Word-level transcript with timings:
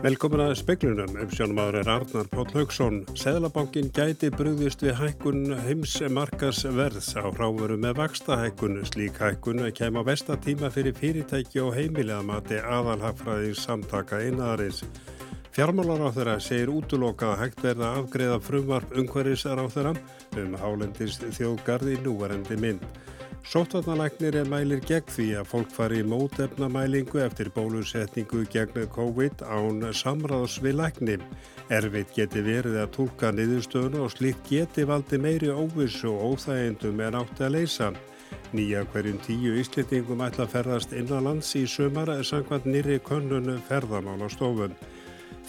Velkomin 0.00 0.40
að 0.40 0.54
speklunum, 0.56 1.10
umsjónumadur 1.20 1.76
er 1.82 1.88
Arnar 1.92 2.28
Páll 2.32 2.54
Haugsson. 2.54 3.02
Seðlabankin 3.20 3.90
gæti 3.92 4.30
brúðist 4.32 4.80
við 4.80 4.94
hækkun 4.96 5.50
heimsmarkas 5.66 6.62
verðs 6.72 7.10
á 7.20 7.28
hráveru 7.28 7.76
með 7.76 7.98
vaksta 7.98 8.38
hækkun. 8.40 8.78
Slík 8.88 9.20
hækkun 9.20 9.60
kem 9.76 10.00
á 10.00 10.02
vestatíma 10.08 10.70
fyrir 10.72 10.96
fyrirtæki 10.96 11.60
og 11.60 11.76
heimilega 11.76 12.24
mati 12.24 12.62
aðalhagfræðins 12.64 13.60
samtaka 13.68 14.22
einaðarins. 14.24 14.80
Fjármálar 15.52 16.08
á 16.08 16.16
þeirra 16.16 16.38
segir 16.40 16.72
útulokað 16.72 17.34
að 17.34 17.40
hægt 17.44 17.62
verða 17.68 17.92
afgreða 18.00 18.40
frumvarp 18.40 18.96
umhverfisar 18.96 19.60
á 19.60 19.68
þeirra 19.68 19.96
um 20.40 20.56
hálendist 20.64 21.28
þjóðgarði 21.36 22.00
núvarendi 22.06 22.56
mynd. 22.56 22.88
Sóttvarnalæknir 23.48 24.36
er 24.36 24.48
mælir 24.48 24.82
gegn 24.84 25.06
því 25.08 25.26
að 25.40 25.46
fólk 25.48 25.70
fari 25.72 26.02
í 26.02 26.06
mótefnamælingu 26.06 27.22
eftir 27.24 27.48
bólusetningu 27.54 28.44
gegn 28.52 28.84
COVID 28.92 29.40
án 29.48 29.80
samráðs 29.96 30.58
við 30.60 30.76
lækni. 30.82 31.16
Erfitt 31.72 32.12
geti 32.14 32.44
verið 32.44 32.76
að 32.82 32.92
tólka 32.98 33.32
niðurstöðuna 33.32 34.04
og 34.04 34.12
slikt 34.12 34.44
geti 34.52 34.84
valdi 34.84 35.18
meiri 35.18 35.48
óvissu 35.50 36.12
og 36.12 36.36
óþægendum 36.36 37.00
en 37.06 37.18
átti 37.22 37.46
að 37.48 37.56
leysa. 37.56 37.90
Nýja 38.52 38.84
hverjum 38.92 39.18
tíu 39.24 39.56
íslendingum 39.58 40.22
ætla 40.26 40.44
að 40.44 40.54
ferðast 40.58 40.92
innanlands 40.92 41.56
í 41.56 41.64
sömar 41.66 42.12
sangvað 42.22 42.68
nýri 42.68 43.00
könnun 43.02 43.56
ferðamála 43.70 44.28
stofun. 44.30 44.76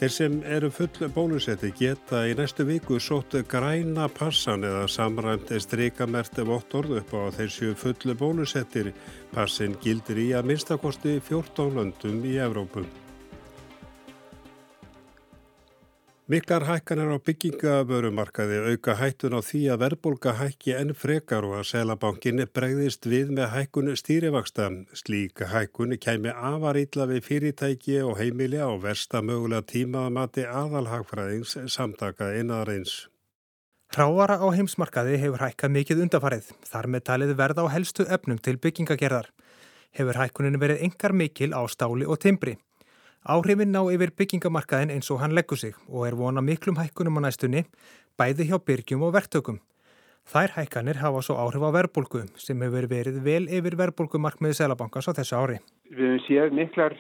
Þeir 0.02 0.14
sem 0.14 0.36
eru 0.50 0.70
full 0.74 1.10
bólusetti 1.14 1.70
geta 1.78 2.24
í 2.26 2.32
næstu 2.34 2.64
viku 2.66 2.96
sótt 2.98 3.36
græna 3.52 4.08
passan 4.10 4.66
eða 4.66 4.88
samrænt 4.90 5.54
streikamerti 5.62 6.42
vottorð 6.50 6.96
upp 7.04 7.14
á 7.14 7.30
þessu 7.36 7.76
full 7.78 8.16
bólusettir. 8.18 8.90
Passin 9.30 9.78
gildir 9.84 10.24
í 10.26 10.28
að 10.34 10.50
minnstakosti 10.50 11.20
14 11.30 11.78
löndum 11.78 12.18
í 12.26 12.34
Evrópum. 12.42 12.90
Miklar 16.32 16.64
hækkanir 16.64 17.10
á 17.12 17.20
byggingavörumarkaði 17.28 18.60
auka 18.72 18.94
hættun 18.96 19.34
á 19.36 19.44
því 19.44 19.60
að 19.74 19.82
verðbólka 19.82 20.32
hækki 20.40 20.72
enn 20.80 20.94
frekar 20.96 21.44
og 21.44 21.58
að 21.58 21.66
selabankin 21.68 22.40
bregðist 22.56 23.04
við 23.04 23.34
með 23.36 23.50
hækkun 23.52 23.92
stýrivaksta. 24.00 24.70
Slík 24.96 25.44
hækkun 25.52 25.98
kæmi 26.00 26.32
afarítla 26.32 27.10
við 27.12 27.28
fyrirtæki 27.28 28.00
og 28.06 28.16
heimili 28.22 28.64
á 28.64 28.72
versta 28.80 29.20
mögulega 29.20 29.68
tímaðamati 29.74 30.48
aðalhagfræðings 30.48 31.58
samtaka 31.76 32.32
einaðarins. 32.32 32.96
Hráara 33.92 34.40
á 34.40 34.48
heimsmarkaði 34.56 35.20
hefur 35.20 35.44
hækkað 35.50 35.78
mikið 35.82 36.08
undafarið. 36.08 36.52
Þar 36.64 36.92
með 36.96 37.08
talið 37.12 37.38
verða 37.44 37.68
á 37.68 37.74
helstu 37.76 38.08
öfnum 38.08 38.40
til 38.40 38.56
byggingagerðar. 38.56 39.34
Hefur 39.92 40.24
hækkunin 40.24 40.62
verið 40.64 40.88
engar 40.88 41.12
mikil 41.12 41.52
á 41.52 41.68
stáli 41.68 42.08
og 42.08 42.24
timbri. 42.24 42.56
Áhrifin 43.22 43.70
ná 43.70 43.84
yfir 43.94 44.10
byggingamarkaðin 44.18 44.90
eins 44.96 45.12
og 45.14 45.20
hann 45.22 45.36
leggur 45.38 45.60
sig 45.62 45.76
og 45.86 46.08
er 46.08 46.16
vona 46.18 46.42
miklum 46.42 46.80
hækkunum 46.82 47.20
á 47.22 47.30
næstunni, 47.30 47.68
bæði 48.18 48.48
hjá 48.50 48.58
byrgjum 48.58 49.04
og 49.06 49.14
verktökum. 49.14 49.60
Þær 50.26 50.56
hækkanir 50.56 50.98
hafa 50.98 51.22
svo 51.22 51.36
áhrif 51.38 51.62
á 51.62 51.70
verðbólgu 51.70 52.24
sem 52.42 52.58
hefur 52.66 52.88
verið 52.90 53.20
vel 53.22 53.46
yfir 53.46 53.78
verðbólgumarkmiði 53.78 54.58
Sælabankans 54.58 55.06
á 55.06 55.14
þessu 55.14 55.38
ári. 55.38 55.58
Við 55.94 56.02
hefum 56.02 56.24
séð 56.26 56.56
miklar 56.58 56.96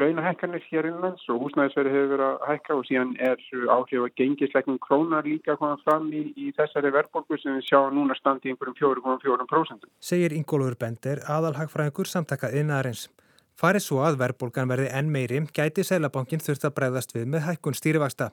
launahækkanir 0.00 0.64
hér 0.70 0.88
innlands 0.88 1.28
og 1.28 1.44
húsnæðisverði 1.44 1.92
hefur 1.92 2.10
verið 2.14 2.26
að 2.30 2.48
hækka 2.48 2.78
og 2.78 2.88
síðan 2.88 3.12
er 3.28 3.44
áhrif 3.76 4.00
að 4.00 4.16
gengisleiknum 4.22 4.80
krónar 4.80 5.28
líka 5.28 5.58
komað 5.60 5.84
fram 5.84 6.08
í, 6.08 6.24
í 6.40 6.54
þessari 6.56 6.94
verðbólgu 6.96 7.36
sem 7.42 7.60
við 7.60 7.68
sjáum 7.68 7.92
núna 8.00 8.16
standi 8.16 8.54
einhverjum 8.54 8.80
4,4%. 8.80 9.88
Segir 10.00 10.32
Ingólfur 10.40 10.80
Bender, 10.80 11.20
aðalhagfræðingur 11.36 12.08
samtaka 12.08 12.54
innarins. 12.56 13.10
Farið 13.56 13.86
svo 13.86 14.02
að 14.04 14.18
verðbólgan 14.20 14.68
verði 14.68 14.90
enn 14.98 15.06
meiri, 15.08 15.38
gæti 15.56 15.80
Sælabankin 15.88 16.42
þurft 16.44 16.66
að 16.68 16.74
breyðast 16.76 17.14
við 17.16 17.22
með 17.32 17.46
hækkun 17.46 17.76
stýrivaksta. 17.78 18.26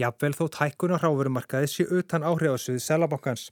Jafnvel 0.00 0.32
þótt 0.38 0.56
hækkun 0.62 0.94
á 0.96 1.02
hráverumarkaði 1.02 1.68
sé 1.68 1.84
utan 1.92 2.24
áhrifasuð 2.24 2.78
Sælabankans. 2.80 3.50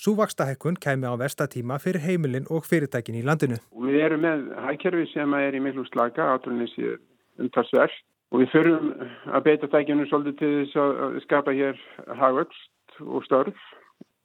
Súvaksta 0.00 0.48
hækkun 0.48 0.80
kæmi 0.80 1.04
á 1.04 1.20
verstatíma 1.20 1.76
fyrir 1.84 2.00
heimilin 2.06 2.48
og 2.48 2.64
fyrirtækin 2.64 3.20
í 3.20 3.26
landinu. 3.28 3.60
Við 3.76 4.00
erum 4.06 4.24
með 4.24 4.48
hækkerfi 4.64 5.04
sem 5.12 5.36
er 5.36 5.52
í 5.52 5.60
miklu 5.60 5.84
slaka, 5.92 6.32
átrúinni 6.32 6.96
umtalsverð 7.36 8.00
og 8.32 8.40
við 8.40 8.52
förum 8.56 8.90
að 9.36 9.48
beita 9.50 9.68
tækjunum 9.68 10.08
svolítið 10.08 10.40
til 10.40 10.52
þess 10.64 10.80
að 10.80 11.22
skapa 11.28 11.52
hér 11.60 11.88
hagvöxt 12.24 13.02
og 13.04 13.28
störf. 13.28 13.70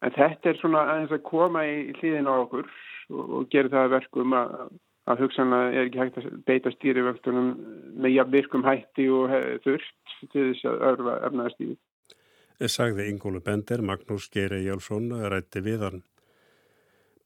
En 0.08 0.16
þetta 0.16 0.54
er 0.54 0.64
svona 0.64 0.88
aðeins 0.88 1.20
að 1.20 1.26
koma 1.28 1.68
í 1.68 1.90
hlýðin 2.00 2.32
á 2.32 2.34
okkur 2.40 2.72
og 3.12 3.50
gera 3.52 3.76
það 3.76 3.98
verkum 4.00 4.40
að 4.40 4.70
að 5.10 5.24
hugsanlega 5.26 5.70
er 5.74 5.88
ekki 5.88 6.02
hægt 6.04 6.20
að 6.22 6.28
beita 6.48 6.74
stýrivöktunum 6.76 7.50
með 8.00 8.16
jafnvirkum 8.16 8.66
hætti 8.68 9.08
og 9.14 9.34
þurft 9.66 10.16
til 10.34 10.50
þess 10.52 10.68
að 10.70 10.84
örfa 10.92 11.16
efnaðastíði. 11.30 11.78
Sagði 12.60 13.08
Ingólu 13.08 13.40
Bender, 13.44 13.82
Magnús 13.82 14.28
Geiri 14.34 14.66
Jálsson 14.66 15.14
rætti 15.32 15.64
við 15.64 15.86
hann. 15.88 16.02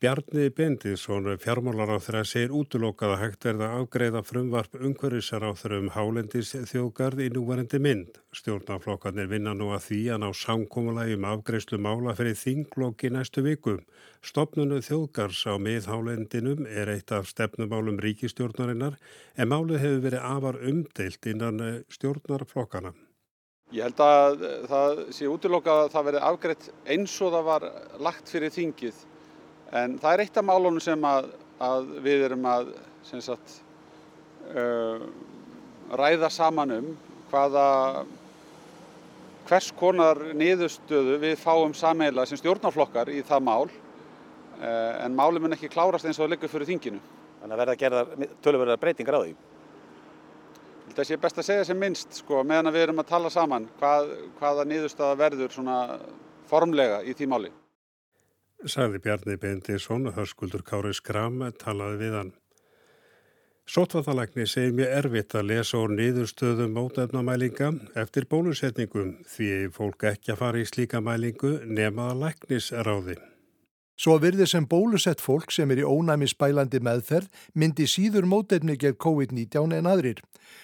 Bjarni 0.04 0.50
Bendisson 0.52 1.30
fjármálar 1.40 1.94
á 1.96 1.98
þeirra 2.04 2.22
segir 2.28 2.52
útlokað 2.52 3.14
að 3.14 3.22
hægt 3.22 3.46
verða 3.48 3.68
afgreða 3.78 4.22
frumvarp 4.28 4.74
umhverfisar 4.76 5.46
á 5.48 5.56
þeirra 5.56 5.78
um 5.80 5.92
hálendis 5.96 6.50
þjóðgarð 6.68 7.22
í 7.24 7.28
núvarendi 7.32 7.80
mynd. 7.80 8.20
Stjórnaflokkarnir 8.36 9.30
vinna 9.32 9.54
nú 9.56 9.70
að 9.72 9.86
því 9.86 10.00
að 10.12 10.20
ná 10.26 10.26
samkómulagi 10.36 11.16
um 11.16 11.28
afgreðslu 11.30 11.80
mála 11.86 12.18
fyrir 12.18 12.36
þinglokki 12.36 13.14
næstu 13.16 13.46
viku. 13.46 13.78
Stopnunu 14.20 14.82
þjóðgarðs 14.84 15.46
á 15.48 15.56
miðhálendinum 15.70 16.68
er 16.68 16.92
eitt 16.98 17.16
af 17.16 17.32
stefnumálum 17.32 18.04
ríkistjórnarinnar 18.04 19.00
en 19.40 19.52
málið 19.56 19.86
hefur 19.86 20.06
verið 20.10 20.28
afar 20.34 20.60
umdeilt 20.68 21.32
innan 21.32 21.64
stjórnarflokkana. 21.96 22.92
Ég 23.72 23.88
held 23.88 24.04
að 24.04 24.46
það 24.68 25.02
sé 25.16 25.32
útlokað 25.32 25.86
að 25.86 25.96
það 25.96 26.08
verði 26.12 26.28
afgreitt 26.34 26.70
eins 26.84 27.16
og 27.24 27.36
það 27.40 27.50
var 27.54 27.70
lagt 28.04 28.36
fyrir 28.36 28.52
þingið 28.52 29.02
En 29.74 29.96
það 29.98 30.14
er 30.14 30.22
eitt 30.22 30.36
af 30.38 30.46
málunum 30.46 30.82
sem 30.84 31.06
að, 31.08 31.32
að 31.64 31.88
við 32.06 32.28
erum 32.28 32.44
að 32.46 32.68
sagt, 33.10 33.56
uh, 34.54 35.02
ræða 35.98 36.30
saman 36.34 36.76
um 36.76 36.92
hvaða 37.32 37.66
hvers 39.48 39.72
konar 39.78 40.22
niðurstöðu 40.38 41.18
við 41.24 41.40
fáum 41.42 41.74
sameila 41.76 42.28
sem 42.30 42.38
stjórnarflokkar 42.40 43.10
í 43.12 43.24
það 43.26 43.48
mál 43.48 43.66
uh, 43.66 44.94
en 45.04 45.18
málum 45.18 45.48
mun 45.48 45.58
ekki 45.58 45.72
klárast 45.74 46.06
eins 46.06 46.20
og 46.20 46.28
það 46.28 46.36
liggur 46.36 46.54
fyrir 46.54 46.70
þinginu. 46.70 47.02
Þannig 47.42 47.56
að 47.58 47.64
verða 47.64 47.76
að 47.76 47.82
gera 47.82 48.30
tölurverðar 48.46 48.84
breytingar 48.86 49.20
á 49.20 49.22
því? 49.26 49.34
Það 50.94 51.10
sé 51.10 51.18
best 51.18 51.42
að 51.42 51.50
segja 51.50 51.66
sem 51.66 51.82
minnst 51.82 52.22
sko 52.22 52.46
meðan 52.46 52.70
við 52.76 52.86
erum 52.86 53.02
að 53.02 53.10
tala 53.10 53.34
saman 53.34 53.66
hvað, 53.82 54.14
hvaða 54.38 54.70
niðurstöða 54.70 55.20
verður 55.26 55.58
svona 55.58 55.82
formlega 56.46 57.02
í 57.10 57.18
því 57.18 57.32
máli 57.34 57.54
sagði 58.70 59.02
Bjarni 59.04 59.36
Bendisson 59.40 60.08
og 60.10 60.18
hörskuldur 60.18 60.64
Kári 60.68 60.94
Skram 60.96 61.42
talaði 61.60 62.00
við 62.04 62.18
hann. 62.20 62.32
Sotvatnalækni 63.64 64.44
segir 64.48 64.74
mjög 64.76 64.96
erfitt 65.00 65.36
að 65.40 65.48
lesa 65.54 65.80
úr 65.80 65.94
niðurstöðum 65.96 66.74
mótefnamælinga 66.76 67.70
eftir 68.04 68.28
bólusetningum 68.28 69.14
því 69.36 69.52
fólk 69.76 70.10
ekki 70.12 70.34
að 70.34 70.42
fara 70.42 70.64
í 70.64 70.68
slíka 70.68 71.00
mælingu 71.00 71.54
nemaða 71.64 72.18
læknisráði. 72.26 73.16
Svo 73.94 74.16
virði 74.18 74.48
sem 74.50 74.66
bólusett 74.66 75.22
fólk 75.22 75.52
sem 75.54 75.70
er 75.70 75.84
í 75.84 75.86
ónæmi 75.86 76.26
spælandi 76.26 76.80
meðferð 76.82 77.28
myndi 77.54 77.86
síður 77.86 78.26
mótefni 78.26 78.74
gegn 78.82 78.98
COVID-19 78.98 79.76
en 79.78 79.90
aðrir. 79.90 80.22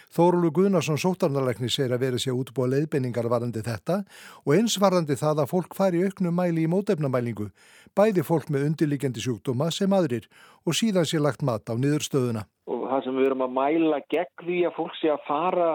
Þórulu 0.09 0.49
Guðnarsson 0.55 0.97
sótarnarleikni 0.97 1.69
segir 1.69 1.93
að 1.93 2.07
verið 2.07 2.23
sé 2.23 2.33
útbúa 2.33 2.65
leiðbenningar 2.71 3.29
varandi 3.29 3.61
þetta 3.61 3.99
og 4.41 4.55
eins 4.55 4.79
varandi 4.81 5.17
það 5.19 5.43
að 5.43 5.51
fólk 5.51 5.77
fari 5.77 6.01
auknum 6.07 6.33
mæli 6.33 6.65
í 6.65 6.71
mótefnamælingu, 6.73 7.51
bæði 7.93 8.25
fólk 8.25 8.49
með 8.49 8.65
undirlíkjandi 8.71 9.21
sjúkdóma 9.21 9.69
sem 9.77 9.93
aðrir 9.93 10.25
og 10.65 10.73
síðan 10.79 11.05
sé 11.05 11.21
lagt 11.21 11.45
mat 11.45 11.69
á 11.69 11.77
niðurstöðuna. 11.77 12.47
Og 12.65 12.89
það 12.89 13.05
sem 13.05 13.21
við 13.21 13.29
erum 13.29 13.45
að 13.45 13.55
mæla 13.59 14.01
gegn 14.09 14.33
því 14.41 14.59
að 14.65 14.75
fólk 14.79 14.97
sé 14.97 15.13
að 15.13 15.23
fara 15.29 15.69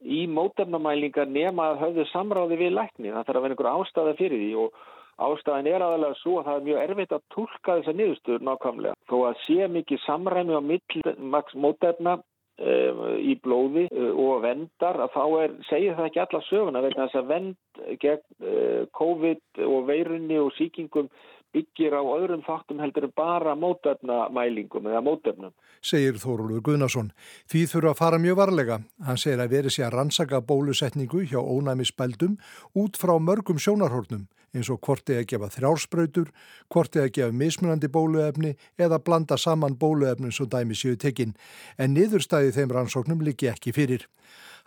í 0.00 0.22
mótefnamælingar 0.30 1.26
nema 1.28 1.72
að 1.72 1.82
höfðu 1.84 2.06
samráði 2.14 2.62
við 2.62 2.72
lækni. 2.78 3.10
Það 3.10 3.26
þarf 3.26 3.36
að 3.36 3.42
vera 3.42 3.56
einhver 3.56 3.72
ástæða 3.74 4.16
fyrir 4.22 4.40
því 4.46 4.52
og 4.62 4.80
Ástæðin 5.20 5.68
er 5.68 5.84
aðalega 5.84 6.16
svo 6.22 6.38
að 6.40 6.48
það 6.48 6.58
er 6.58 6.66
mjög 6.66 6.82
erfitt 6.86 7.14
að 7.16 7.24
tólka 7.34 7.76
þessa 7.78 7.96
niðurstöður 7.96 8.44
nákvæmlega. 8.48 8.98
Þó 9.10 9.16
að 9.28 9.40
sé 9.44 9.70
mikið 9.76 10.04
samræmi 10.06 10.56
á 10.56 10.62
millmaks 10.64 11.56
mótefna 11.60 12.14
um, 12.20 13.02
í 13.20 13.34
blóði 13.44 13.88
uh, 13.90 14.12
og 14.14 14.44
vendar 14.46 15.02
að 15.04 15.12
þá 15.16 15.24
er, 15.42 15.58
segir 15.68 15.98
það 15.98 16.08
ekki 16.08 16.22
alla 16.24 16.42
söguna 16.48 16.84
vegna 16.86 17.08
þess 17.08 17.20
að 17.20 17.34
vend 17.34 17.84
gegn 18.00 18.24
uh, 18.40 18.80
COVID 18.96 19.62
og 19.68 19.84
veirunni 19.90 20.40
og 20.40 20.54
síkingum 20.56 21.12
byggir 21.50 21.96
á 21.98 22.02
öðrum 22.06 22.44
faktum 22.46 22.78
heldur 22.78 23.08
bara 23.16 23.56
mótefnamælingum 23.58 24.86
eða 24.86 25.00
mótefnum. 25.02 25.54
Segir 25.82 26.20
Þórólur 26.22 26.62
Guðnason. 26.64 27.10
Því 27.50 27.64
þurfa 27.72 27.90
að 27.90 28.00
fara 28.00 28.20
mjög 28.22 28.36
varlega. 28.38 28.76
Hann 29.02 29.18
segir 29.18 29.42
að 29.42 29.56
veri 29.56 29.72
sé 29.74 29.82
að 29.82 29.96
rannsaka 29.96 30.44
bólusetningu 30.46 31.24
hjá 31.26 31.40
ónæmisbældum 31.42 32.38
út 32.78 33.00
frá 33.00 33.18
mörgum 33.18 33.58
sjónarhórnum 33.58 34.28
eins 34.54 34.70
og 34.72 34.80
hvort 34.84 35.10
eða 35.10 35.26
gefa 35.30 35.50
þrjárspröytur, 35.56 36.30
hvort 36.72 36.96
eða 36.96 37.12
gefa 37.16 37.36
mismunandi 37.42 37.90
bóluefni 37.92 38.54
eða 38.78 39.00
blanda 39.04 39.38
saman 39.38 39.78
bóluefnum 39.80 40.32
sem 40.34 40.50
dæmi 40.50 40.78
séu 40.78 40.98
tekinn, 40.98 41.36
en 41.78 41.94
niðurstæði 41.94 42.56
þeim 42.58 42.74
rannsóknum 42.76 43.22
líki 43.26 43.50
ekki 43.52 43.74
fyrir. 43.76 44.08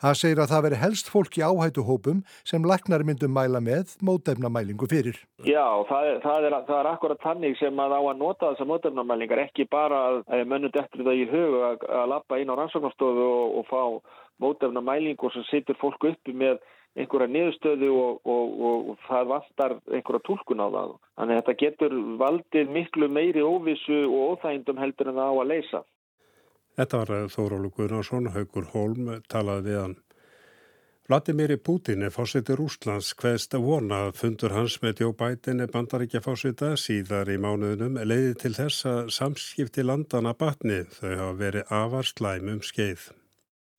Það 0.03 0.17
segir 0.19 0.39
að 0.41 0.49
það 0.51 0.63
veri 0.65 0.77
helst 0.81 1.09
fólk 1.11 1.37
í 1.37 1.43
áhættuhópum 1.45 2.23
sem 2.49 2.65
læknar 2.67 3.05
myndum 3.07 3.31
mæla 3.31 3.61
með 3.63 3.93
mótefnamælingu 4.03 4.89
fyrir. 4.91 5.19
Já, 5.47 5.63
það 5.87 6.09
er, 6.09 6.17
það 6.25 6.47
er, 6.47 6.55
það 6.67 6.79
er 6.79 6.89
akkurat 6.89 7.21
tannig 7.23 7.55
sem 7.59 7.79
að 7.79 7.95
á 7.95 8.01
að 8.01 8.19
nota 8.19 8.51
þessar 8.51 8.69
mótefnamælingar, 8.73 9.43
ekki 9.45 9.67
bara 9.71 10.01
að 10.17 10.43
mönnum 10.49 10.73
eftir 10.73 11.05
það 11.07 11.21
í 11.21 11.29
hug 11.31 11.57
að, 11.69 11.87
lappa 12.11 12.41
inn 12.41 12.51
á 12.51 12.55
rannsóknarstofu 12.59 13.29
og, 13.29 13.57
og 13.61 13.69
fá 13.69 13.81
mótefnamælingu 14.43 15.31
sem 15.31 15.47
situr 15.47 15.79
fólk 15.79 16.09
uppi 16.09 16.35
með 16.35 16.59
einhverja 16.97 17.29
niðurstöðu 17.33 17.89
og, 17.97 18.19
og, 18.29 18.61
og 18.67 19.01
það 19.07 19.31
vantar 19.31 19.75
einhverja 19.89 20.25
tólkun 20.27 20.61
á 20.61 20.67
það. 20.75 20.95
Þannig 21.17 21.35
að 21.35 21.41
þetta 21.41 21.57
getur 21.63 21.97
valdið 22.21 22.71
miklu 22.77 23.09
meiri 23.09 23.43
óvissu 23.45 23.99
og 24.05 24.37
óþægindum 24.37 24.81
heldur 24.81 25.11
en 25.11 25.19
það 25.19 25.33
á 25.33 25.35
að 25.35 25.51
leysa. 25.53 25.83
Þetta 26.73 27.03
var 27.03 27.29
Þórólu 27.29 27.69
Gunnarsson, 27.73 28.31
Haugur 28.33 28.71
Holm, 28.73 29.13
talaði 29.29 29.69
við 29.69 29.79
hann. 29.81 29.95
Vladimir 31.03 31.51
Putin 31.59 32.05
er 32.07 32.13
fórsetur 32.15 32.61
Úslands 32.63 33.09
hveðst 33.19 33.57
að 33.57 33.65
vona 33.67 33.97
að 34.05 34.13
fundur 34.21 34.53
hans 34.55 34.77
með 34.79 35.01
Jó 35.03 35.09
Bætin 35.19 35.59
er 35.59 35.73
bandaríkja 35.73 36.21
fórseta 36.23 36.69
síðar 36.79 37.27
í 37.27 37.35
mánuðunum 37.43 37.99
leiði 38.07 38.37
til 38.39 38.53
þess 38.55 38.87
að 38.87 39.11
samskipti 39.17 39.83
landana 39.83 40.31
batni 40.31 40.85
þau 40.95 41.11
hafa 41.11 41.35
verið 41.41 41.75
afar 41.81 42.07
slæmum 42.07 42.63
skeið. 42.63 43.09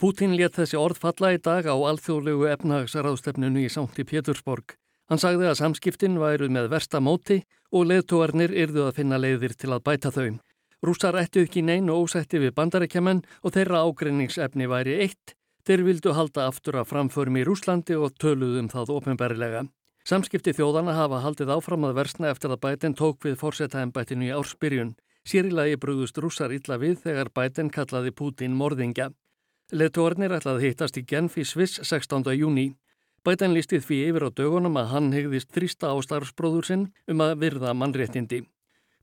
Putin 0.02 0.32
let 0.34 0.56
þessi 0.58 0.74
orð 0.74 0.98
falla 0.98 1.28
í 1.36 1.38
dag 1.38 1.68
á 1.70 1.74
alþjóðlegu 1.74 2.48
efnahagsraðstefnunu 2.50 3.60
í 3.62 3.68
Sátti 3.70 4.02
Pétursborg. 4.02 4.74
Hann 5.06 5.20
sagði 5.22 5.46
að 5.46 5.60
samskiptin 5.60 6.18
væru 6.18 6.48
með 6.50 6.66
versta 6.72 6.98
móti 6.98 7.44
og 7.70 7.86
leðtóarnir 7.90 8.50
yrðu 8.64 8.88
að 8.88 8.96
finna 8.98 9.20
leiðir 9.22 9.54
til 9.54 9.70
að 9.70 9.84
bæta 9.86 10.10
þau. 10.10 10.34
Rússar 10.84 11.16
ættu 11.20 11.44
ekki 11.46 11.62
neinu 11.62 11.94
ósætti 11.94 12.42
við 12.42 12.56
bandarækjaman 12.58 13.22
og 13.46 13.54
þeirra 13.54 13.84
ágreiningsefni 13.86 14.66
væri 14.68 14.98
eitt. 15.06 15.36
Þeir 15.64 15.86
vildu 15.86 16.18
halda 16.18 16.50
aftur 16.50 16.82
að 16.82 16.90
framförum 16.90 17.38
í 17.38 17.46
Rúslandi 17.46 17.94
og 17.94 18.18
töluðum 18.18 18.68
það 18.74 18.96
ofinbærilega. 18.98 19.64
Samskipti 20.04 20.52
þjóðana 20.58 20.98
hafa 20.98 21.22
haldið 21.22 21.54
áfram 21.54 21.86
að 21.86 22.00
versna 22.02 22.34
eftir 22.34 22.52
að 22.52 22.64
bæten 22.66 22.98
tók 22.98 23.22
við 23.24 23.38
fórsetaðanbættinu 23.40 24.26
í 24.26 24.34
ársbyrjun. 24.34 24.96
Sérilagi 25.24 25.78
brúðust 25.80 26.18
rússar 26.20 26.52
illa 26.52 26.76
við 26.82 26.98
þegar 27.06 27.30
bæten 27.32 27.70
kallaði 27.72 28.12
Pútin 28.12 28.58
morðingja. 28.58 29.14
Leðtórnir 29.72 30.34
ætlaði 30.36 30.68
hittast 30.68 30.98
í 31.00 31.02
Genf 31.08 31.38
í 31.40 31.44
Sviss 31.48 31.78
16. 31.80 32.26
júni. 32.36 32.74
Bæten 33.24 33.54
lístið 33.56 33.86
því 33.86 34.00
yfir 34.10 34.26
á 34.28 34.30
dögunum 34.36 34.76
að 34.76 34.90
hann 34.92 35.08
hegðist 35.16 35.54
þrýsta 35.56 35.88
á 35.88 35.96
starfsbróður 36.04 36.68
sinn 36.68 36.82
um 37.08 37.22
að 37.24 37.38
virða 37.40 37.72
mannréttindi. 37.72 38.42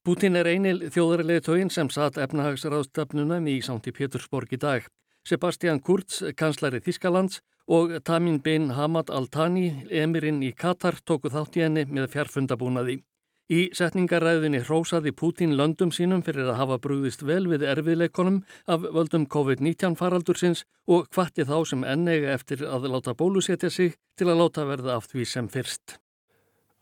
Putin 0.06 0.38
er 0.38 0.46
einil 0.46 0.92
þjóðarlegi 0.94 1.42
tóin 1.48 1.74
sem 1.74 1.90
satt 1.90 2.22
efnahagsraðstafnunum 2.22 3.50
í 3.50 3.58
Sándi 3.66 3.90
Pétursborg 3.90 4.54
í 4.54 4.62
dag. 4.62 4.86
Sebastian 5.26 5.82
Kurz, 5.82 6.22
kanslari 6.38 6.78
Þískalands 6.86 7.42
og 7.66 7.98
Tamin 8.06 8.38
bin 8.46 8.70
Hamad 8.78 9.10
Al-Thani, 9.10 9.88
emirinn 9.90 10.44
í 10.46 10.54
Katar, 10.54 11.02
tóku 11.02 11.34
þátt 11.34 11.58
í 11.58 11.66
henni 11.66 11.88
með 11.90 12.12
fjarfundabúnaði. 12.14 13.02
Í 13.52 13.62
setningaræðinni 13.76 14.62
hrósaði 14.64 15.12
Putin 15.12 15.58
löndum 15.60 15.90
sínum 15.92 16.22
fyrir 16.24 16.52
að 16.52 16.60
hafa 16.62 16.78
brúðist 16.84 17.26
vel 17.28 17.48
við 17.52 17.66
erfiðleikonum 17.68 18.44
af 18.68 18.86
völdum 18.86 19.26
COVID-19 19.32 19.98
faraldursins 20.00 20.64
og 20.88 21.10
hvatti 21.12 21.44
þá 21.50 21.58
sem 21.68 21.84
ennega 21.84 22.32
eftir 22.36 22.64
að 22.68 22.88
láta 22.94 23.16
bólusetja 23.18 23.70
sig 23.70 23.98
til 24.16 24.30
að 24.30 24.40
láta 24.44 24.68
verða 24.70 24.96
aft 25.00 25.12
því 25.16 25.26
sem 25.28 25.50
fyrst. 25.52 25.98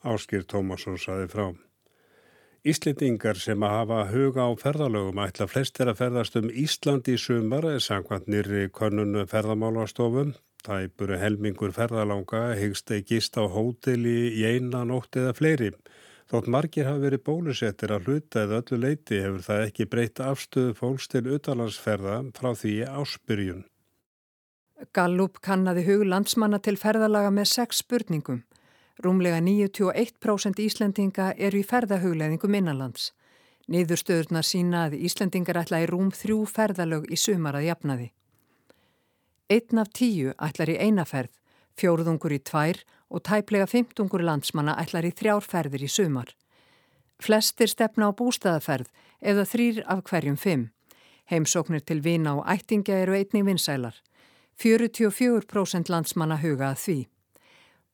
Áskýr 0.05 0.45
Tómasson 0.45 0.99
saði 0.99 1.27
frá. 1.31 1.47
Íslendingar 2.67 3.39
sem 3.39 3.63
að 3.63 3.71
hafa 3.71 3.97
huga 4.11 4.45
á 4.45 4.51
ferðalögum 4.59 5.19
ætla 5.23 5.45
flestir 5.47 5.87
að 5.87 6.01
ferðast 6.01 6.35
um 6.35 6.49
Ísland 6.51 7.07
í 7.07 7.15
sumar 7.15 7.63
eða 7.69 7.81
sangkvæmt 7.85 8.27
nýri 8.27 8.65
konun 8.75 9.15
ferðamálastofum. 9.31 10.33
Það 10.59 10.83
er 10.83 10.91
búin 10.99 11.21
helmingur 11.21 11.71
ferðalanga, 11.71 12.41
hegst 12.59 12.91
gist 13.07 13.39
á 13.39 13.47
hóteli 13.47 14.35
í 14.35 14.43
eina 14.43 14.83
nótt 14.83 15.15
eða 15.15 15.31
fleiri. 15.37 15.71
Þótt 16.29 16.47
margir 16.53 16.85
hafi 16.85 17.01
verið 17.07 17.23
bólusettir 17.25 17.89
að 17.89 18.05
hluta 18.05 18.43
eða 18.43 18.59
öllu 18.61 18.77
leiti 18.83 19.17
hefur 19.17 19.41
það 19.47 19.63
ekki 19.65 19.87
breyta 19.89 20.27
afstöðu 20.29 20.75
fólks 20.77 21.07
til 21.09 21.23
utalansferða 21.25 22.19
frá 22.37 22.51
því 22.53 22.73
áspyrjun. 22.85 23.63
Gallup 24.93 25.41
kannaði 25.41 25.87
hug 25.87 26.03
landsmanna 26.05 26.59
til 26.61 26.75
ferðalaga 26.77 27.31
með 27.33 27.49
sex 27.51 27.81
spurningum. 27.81 28.43
Rúmlega 29.01 29.39
91% 29.41 30.61
Íslendinga 30.61 31.31
eru 31.33 31.63
í 31.63 31.65
ferðahugleðingum 31.65 32.59
innanlands. 32.61 33.09
Niðurstöðurnar 33.69 34.45
sína 34.45 34.85
að 34.85 34.99
Íslendingar 35.09 35.63
ætla 35.63 35.81
í 35.81 35.89
rúm 35.89 36.13
þrjú 36.13 36.43
ferðalög 36.51 37.09
í 37.09 37.17
sumar 37.17 37.57
að 37.57 37.71
jafnaði. 37.71 38.07
Einn 39.49 39.81
af 39.81 39.89
tíu 39.97 40.33
ætlar 40.37 40.69
í 40.69 40.77
einaferð, 40.77 41.33
fjóruðungur 41.79 42.35
í 42.35 42.41
tvær 42.43 42.81
og 43.09 43.23
tæplega 43.25 43.67
fymtungur 43.69 44.23
landsmanna 44.25 44.75
ætlar 44.81 45.07
í 45.07 45.13
þrjárferðir 45.15 45.85
í 45.87 45.89
sumar. 45.89 46.33
Flestir 47.19 47.71
stefna 47.71 48.11
á 48.11 48.11
bústaðaferð 48.15 48.91
eða 49.19 49.47
þrýr 49.47 49.81
af 49.87 50.03
hverjum 50.07 50.37
fimm. 50.39 50.69
Heimsóknir 51.29 51.83
til 51.85 52.01
vina 52.01 52.35
og 52.39 52.45
ættinga 52.49 53.01
eru 53.03 53.15
einnig 53.17 53.45
vinsælar. 53.45 53.95
44% 54.59 55.89
landsmanna 55.89 56.37
huga 56.41 56.71
að 56.73 56.79
því. 56.83 56.99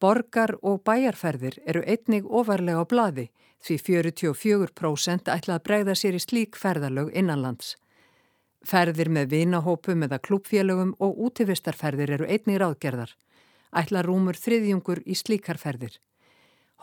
Borgar 0.01 0.55
og 0.61 0.83
bæjarferðir 0.83 1.59
eru 1.65 1.81
einnig 1.85 2.25
ofarlega 2.25 2.83
á 2.83 2.85
bladi 2.85 3.29
því 3.65 3.77
44% 3.81 5.31
ætla 5.33 5.57
að 5.57 5.65
bregða 5.65 5.95
sér 5.97 6.17
í 6.17 6.21
slík 6.21 6.57
ferðarlög 6.59 7.11
innanlands. 7.17 7.75
Ferðir 8.65 9.09
með 9.13 9.31
vinahópum 9.33 10.05
eða 10.05 10.19
klúpfélögum 10.25 10.95
og 10.99 11.17
útivistarferðir 11.27 12.15
eru 12.17 12.27
einnig 12.29 12.59
ráðgerðar. 12.61 13.13
Ætla 13.75 14.01
rúmur 14.05 14.37
þriðjungur 14.39 15.01
í 15.05 15.15
slíkarferðir. 15.19 15.99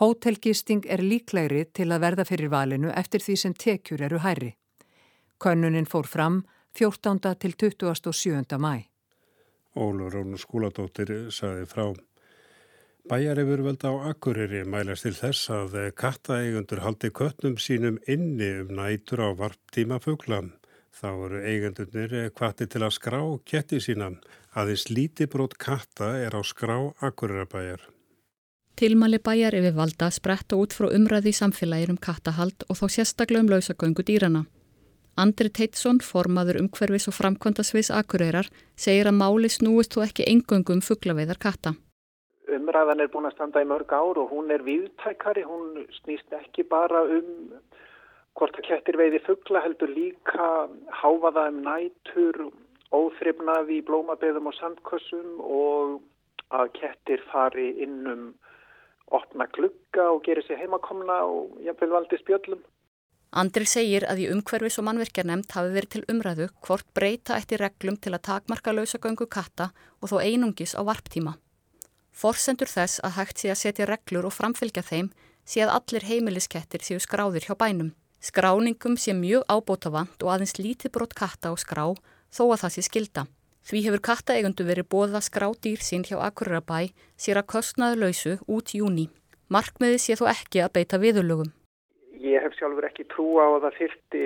Hótelgisting 0.01 0.85
er 0.89 1.01
líklegri 1.01 1.65
til 1.73 1.89
að 1.93 2.03
verða 2.05 2.25
fyrir 2.29 2.49
valinu 2.53 2.91
eftir 2.93 3.21
því 3.21 3.35
sem 3.41 3.53
tekjur 3.53 4.01
eru 4.01 4.21
hæri. 4.21 4.53
Könnunin 5.41 5.89
fór 5.89 6.07
fram 6.09 6.43
14. 6.77 7.19
til 7.39 7.53
27. 7.57 8.57
mæ. 8.57 8.85
Ólur 9.75 10.13
Rónu 10.13 10.37
skúladóttir 10.37 11.31
saði 11.33 11.65
frá. 11.69 11.93
Bæjarifurvöld 13.09 13.83
á 13.83 13.91
Akureyri 14.09 14.63
mælast 14.63 15.03
til 15.03 15.15
þess 15.17 15.49
að 15.51 15.73
kattaeigundur 15.97 16.81
haldi 16.85 17.09
köttnum 17.09 17.57
sínum 17.59 17.97
inni 18.07 18.51
um 18.61 18.69
nætur 18.77 19.25
á 19.25 19.29
varptíma 19.35 19.99
fugla. 19.99 20.43
Þá 20.93 21.09
eru 21.25 21.41
eigundurnir 21.41 22.29
kvatti 22.37 22.67
til 22.69 22.83
að 22.85 22.95
skrá 22.97 23.19
ketti 23.49 23.79
sína. 23.81 24.11
Aðeins 24.53 24.87
lítibrót 24.91 25.57
katta 25.57 26.13
er 26.21 26.37
á 26.37 26.41
skrá 26.45 26.77
Akureyrabæjar. 27.01 27.81
Tilmali 28.77 29.19
bæjar 29.21 29.57
yfir 29.57 29.73
valda 29.77 30.09
spretta 30.13 30.57
út 30.57 30.73
frá 30.73 30.89
umræði 30.93 31.33
í 31.33 31.37
samfélagir 31.37 31.93
um 31.93 32.01
kattahald 32.01 32.65
og 32.69 32.77
þá 32.77 32.85
sérstaklega 32.97 33.45
um 33.45 33.51
lausagöngu 33.53 34.05
dýrana. 34.05 34.45
Andri 35.17 35.49
Teitsson, 35.49 36.01
formaður 36.01 36.61
umhverfis 36.63 37.09
og 37.09 37.17
framkvöndasviðs 37.19 37.93
Akureyrar, 37.93 38.49
segir 38.75 39.09
að 39.09 39.19
máli 39.21 39.49
snúist 39.49 39.93
þú 39.93 40.07
ekki 40.07 40.29
engöngum 40.29 40.81
um 40.81 40.85
fugglaveiðar 40.85 41.41
katta 41.41 41.75
umræðan 42.73 43.03
er 43.03 43.11
búin 43.13 43.27
að 43.27 43.35
standa 43.35 43.61
í 43.61 43.67
mörg 43.69 43.91
ár 43.93 44.19
og 44.21 44.31
hún 44.33 44.51
er 44.53 44.63
viðtækari, 44.65 45.43
hún 45.45 45.83
snýst 45.99 46.33
ekki 46.33 46.65
bara 46.69 47.03
um 47.17 47.53
hvort 48.37 48.57
að 48.57 48.67
kettir 48.67 48.97
veiði 48.97 49.21
fuggla 49.25 49.61
heldur 49.63 49.91
líka 49.93 50.49
háfaða 51.01 51.47
um 51.51 51.61
nætur, 51.65 52.39
óþrifnaði 52.93 53.79
í 53.79 53.85
blómabeðum 53.85 54.49
og 54.49 54.57
sandkossum 54.57 55.39
og 55.41 56.01
að 56.53 56.73
kettir 56.77 57.23
fari 57.31 57.71
innum 57.83 58.33
opna 59.13 59.47
glugga 59.53 60.09
og 60.13 60.23
gerir 60.25 60.45
sér 60.45 60.61
heimakomna 60.63 61.23
og 61.29 61.57
jafnvel 61.65 61.93
valdi 61.93 62.19
spjöllum. 62.21 62.61
Andri 63.33 63.65
segir 63.65 64.05
að 64.05 64.19
í 64.21 64.27
umhverfis 64.29 64.77
og 64.77 64.85
mannverkjarnemnd 64.85 65.55
hafi 65.55 65.71
verið 65.73 65.93
til 65.95 66.03
umræðu 66.13 66.47
hvort 66.65 66.85
breyta 66.93 67.37
eftir 67.39 67.63
reglum 67.63 67.97
til 67.97 68.13
að 68.13 68.25
takmarka 68.29 68.73
lausagöngu 68.75 69.25
katta 69.25 69.71
og 70.01 70.11
þó 70.11 70.19
einungis 70.21 70.75
á 70.77 70.85
varptíma. 70.85 71.33
Forsendur 72.13 72.69
þess 72.69 73.01
að 73.01 73.15
hægt 73.17 73.41
sé 73.41 73.49
að 73.49 73.61
setja 73.63 73.89
reglur 73.89 74.29
og 74.29 74.35
framfylgja 74.37 74.85
þeim 74.85 75.09
sé 75.49 75.65
að 75.65 75.73
allir 75.79 76.05
heimiliskettir 76.11 76.85
séu 76.85 77.01
skráðir 77.01 77.49
hjá 77.49 77.57
bænum. 77.57 77.89
Skráningum 78.23 78.95
sé 78.95 79.11
mjög 79.11 79.43
ábótavant 79.51 80.21
og 80.23 80.29
aðeins 80.31 80.55
lítið 80.55 80.93
brot 80.95 81.11
katta 81.11 81.51
á 81.51 81.59
skrá 81.59 81.89
þó 82.31 82.43
að 82.53 82.61
það 82.61 82.71
sé 82.75 82.83
skilda. 82.87 83.23
Því 83.67 83.79
hefur 83.83 84.01
kattaeigundu 84.07 84.63
verið 84.63 84.87
bóða 84.93 85.19
skrá 85.19 85.49
dýr 85.65 85.83
sín 85.83 86.05
hjá 86.07 86.15
Akurabæ 86.23 86.93
sér 87.19 87.41
að 87.41 87.49
kostnaðu 87.51 87.99
lausu 87.99 88.37
út 88.47 88.71
júni. 88.77 89.09
Markmiði 89.51 89.99
sé 89.99 90.15
þó 90.15 90.29
ekki 90.31 90.63
að 90.63 90.71
beita 90.77 90.99
viðurlögum. 91.03 91.51
Ég 92.23 92.39
hef 92.43 92.55
sjálfur 92.55 92.87
ekki 92.87 93.03
trú 93.11 93.27
á 93.43 93.47
að 93.51 93.65
það 93.65 93.79
fyrti 93.81 94.23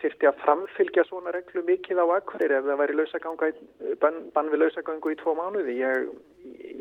þyrfti 0.00 0.26
að 0.26 0.42
framfylgja 0.42 1.04
svona 1.06 1.34
reglu 1.36 1.62
mikið 1.66 2.00
á 2.02 2.06
akkurir 2.16 2.56
ef 2.56 2.66
það 2.66 2.80
væri 2.80 2.96
lausaganga, 2.98 3.50
bann, 4.02 4.18
bann 4.34 4.50
við 4.50 4.64
lausagangu 4.64 5.12
í 5.14 5.18
tvo 5.20 5.36
mánuði. 5.38 5.76
Ég, 5.78 6.10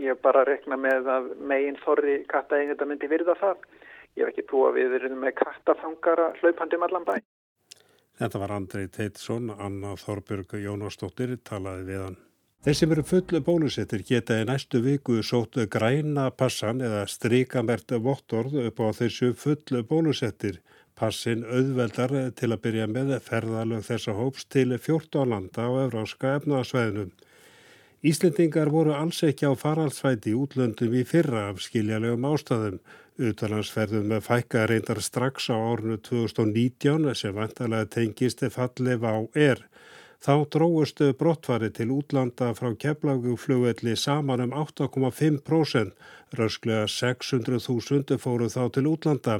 ég 0.09 0.21
bara 0.25 0.41
rekna 0.47 0.77
með 0.79 1.09
að 1.19 1.29
megin 1.51 1.77
þorri 1.83 2.23
katta 2.31 2.57
eigin 2.57 2.73
þetta 2.73 2.89
myndi 2.89 3.11
virða 3.13 3.37
það. 3.37 3.61
Ég 4.19 4.27
hef 4.27 4.33
ekki 4.33 4.49
trú 4.49 4.65
að 4.67 4.81
við 4.81 4.95
erum 4.97 5.21
með 5.23 5.37
kattafangara 5.39 6.31
hlaupandi 6.41 6.75
um 6.75 6.87
allan 6.89 7.05
bæ. 7.07 7.13
Þetta 8.19 8.39
var 8.41 8.51
Andrei 8.51 8.89
Teitsson, 8.91 9.53
Anna 9.55 9.93
Þorbjörg 9.95 10.57
Jónastóttir 10.59 11.37
talaði 11.47 11.85
við 11.87 12.01
hann. 12.03 12.17
Þeir 12.59 12.75
sem 12.75 12.91
eru 12.91 13.05
fullu 13.07 13.39
bólusettir 13.39 14.01
geta 14.03 14.41
í 14.41 14.47
næstu 14.49 14.81
viku 14.83 15.21
sótt 15.23 15.55
græna 15.71 16.25
passan 16.35 16.83
eða 16.83 17.05
stríkamert 17.07 17.95
vottorð 18.03 18.57
upp 18.65 18.83
á 18.83 18.87
þessu 18.99 19.31
fullu 19.39 19.85
bólusettir. 19.87 20.59
Passin 20.99 21.45
auðveldar 21.47 22.11
til 22.35 22.51
að 22.51 22.61
byrja 22.65 22.91
með 22.91 23.15
ferðalög 23.23 23.87
þessa 23.87 24.17
hóps 24.19 24.43
til 24.51 24.75
14 24.75 25.31
landa 25.31 25.71
á 25.71 25.87
Evráska 25.87 26.35
efnaðsvæðinum. 26.41 27.13
Íslendingar 28.03 28.67
voru 28.75 28.91
alls 28.95 29.23
ekki 29.23 29.47
á 29.47 29.55
faraldsvæti 29.55 30.35
útlöndum 30.35 30.99
í 30.99 31.05
fyrra 31.07 31.49
af 31.53 31.63
skiljalegum 31.63 32.27
ástæðum. 32.27 32.81
Utalansferðum 33.19 34.13
fækka 34.23 34.61
reyndar 34.69 35.01
strax 35.03 35.49
á 35.51 35.57
árnu 35.59 35.97
2019 35.99 37.09
sem 37.19 37.33
vantalega 37.35 37.89
tengist 37.91 38.45
fallið 38.55 39.03
á 39.03 39.15
er. 39.35 39.59
Þá 40.19 40.33
dróðustu 40.51 41.05
brottfari 41.15 41.69
til 41.71 41.93
útlanda 41.95 42.49
frá 42.51 42.73
keflaguflugvelli 42.83 43.93
saman 43.95 44.41
um 44.43 44.55
8,5%, 44.61 45.93
rösklega 46.35 46.89
600.000 46.91 48.17
fóru 48.19 48.49
þá 48.51 48.65
til 48.75 48.89
útlanda. 48.91 49.37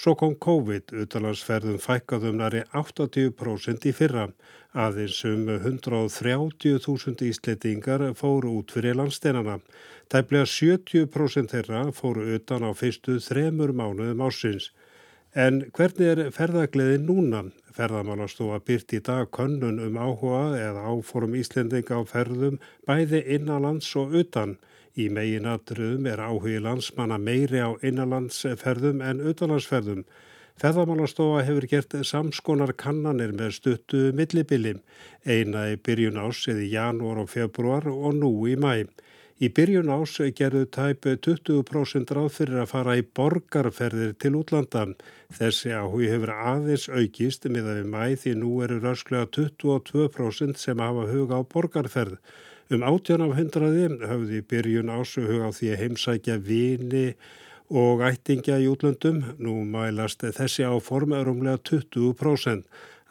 Svo 0.00 0.14
kom 0.16 0.32
COVID, 0.46 0.94
utalansferðum 1.04 1.76
fækkaðum 1.84 2.40
næri 2.40 2.62
80% 2.72 3.84
í 3.90 3.92
fyrra. 3.98 4.24
Aðeins 4.72 5.18
um 5.28 5.44
130.000 5.52 7.28
íslettingar 7.28 8.06
fóru 8.16 8.54
út 8.62 8.72
fyrir 8.72 8.96
landsteinana. 8.96 9.58
Tæplega 10.08 10.48
70% 10.48 11.52
þeirra 11.52 11.84
fóru 11.92 12.24
utan 12.38 12.64
á 12.64 12.72
fyrstu 12.72 13.20
þremur 13.20 13.76
mánuðum 13.76 14.24
ásins. 14.24 14.72
En 15.32 15.62
hvernig 15.72 16.10
er 16.12 16.18
ferðagleði 16.28 16.98
núna? 17.00 17.46
Ferðamálastofa 17.72 18.58
byrt 18.68 18.92
í 18.92 18.98
dag 19.00 19.30
könnun 19.32 19.78
um 19.80 19.94
áhuga 19.96 20.58
eða 20.60 20.82
áforum 20.92 21.32
Íslendinga 21.40 21.96
á 21.96 22.04
ferðum 22.04 22.58
bæði 22.84 23.22
innanlands 23.38 23.88
og 23.96 24.12
utan. 24.12 24.58
Í 24.92 25.08
megin 25.08 25.48
aðröðum 25.48 26.04
er 26.12 26.20
áhugi 26.20 26.58
landsmanna 26.60 27.16
meiri 27.16 27.64
á 27.64 27.72
innanlandsferðum 27.80 29.00
en 29.00 29.24
utanlandsferðum. 29.24 30.04
Ferðamálastofa 30.60 31.46
hefur 31.48 31.64
gert 31.70 31.96
samskonar 32.04 32.74
kannanir 32.76 33.32
með 33.32 33.56
stuttu 33.56 34.02
millibilim, 34.12 34.84
eina 35.24 35.70
í 35.72 35.80
byrjun 35.80 36.20
ás 36.20 36.44
eða 36.44 36.60
í 36.60 36.74
janúar 36.74 37.24
og 37.24 37.32
februar 37.32 37.88
og 37.88 38.20
nú 38.20 38.34
í 38.52 38.58
mæ. 38.60 38.84
Í 39.42 39.48
byrjun 39.50 39.88
ás 39.90 40.12
gerðu 40.38 40.68
tæp 40.70 41.06
20% 41.26 42.12
ráð 42.14 42.28
fyrir 42.30 42.60
að 42.62 42.68
fara 42.70 42.92
í 42.94 43.00
borgarferðir 43.02 44.12
til 44.22 44.36
útlandan. 44.38 44.92
Þessi 45.34 45.72
áhugi 45.74 46.12
hefur 46.12 46.30
aðeins 46.30 46.84
aukist 46.86 47.48
með 47.50 47.72
að 47.72 47.80
við 47.80 47.88
mæ 47.90 48.04
því 48.22 48.34
nú 48.38 48.52
eru 48.62 48.76
rösklega 48.84 49.26
22% 49.34 50.62
sem 50.62 50.84
hafa 50.84 51.08
huga 51.10 51.40
á 51.40 51.50
borgarferð. 51.56 52.20
Um 52.70 52.86
18 52.86 53.26
af 53.26 53.34
100 53.34 54.06
höfðu 54.12 54.38
í 54.38 54.46
byrjun 54.46 54.94
ásu 54.94 55.26
huga 55.26 55.50
á 55.50 55.56
því 55.58 55.72
að 55.72 55.82
heimsækja 55.82 56.38
vini 56.46 57.04
og 57.82 58.06
ættingja 58.06 58.62
í 58.62 58.70
útlandum. 58.70 59.24
Nú 59.42 59.64
mælast 59.66 60.22
þessi 60.22 60.70
áform 60.70 61.18
er 61.18 61.34
umlega 61.34 61.58
20%. 61.66 62.62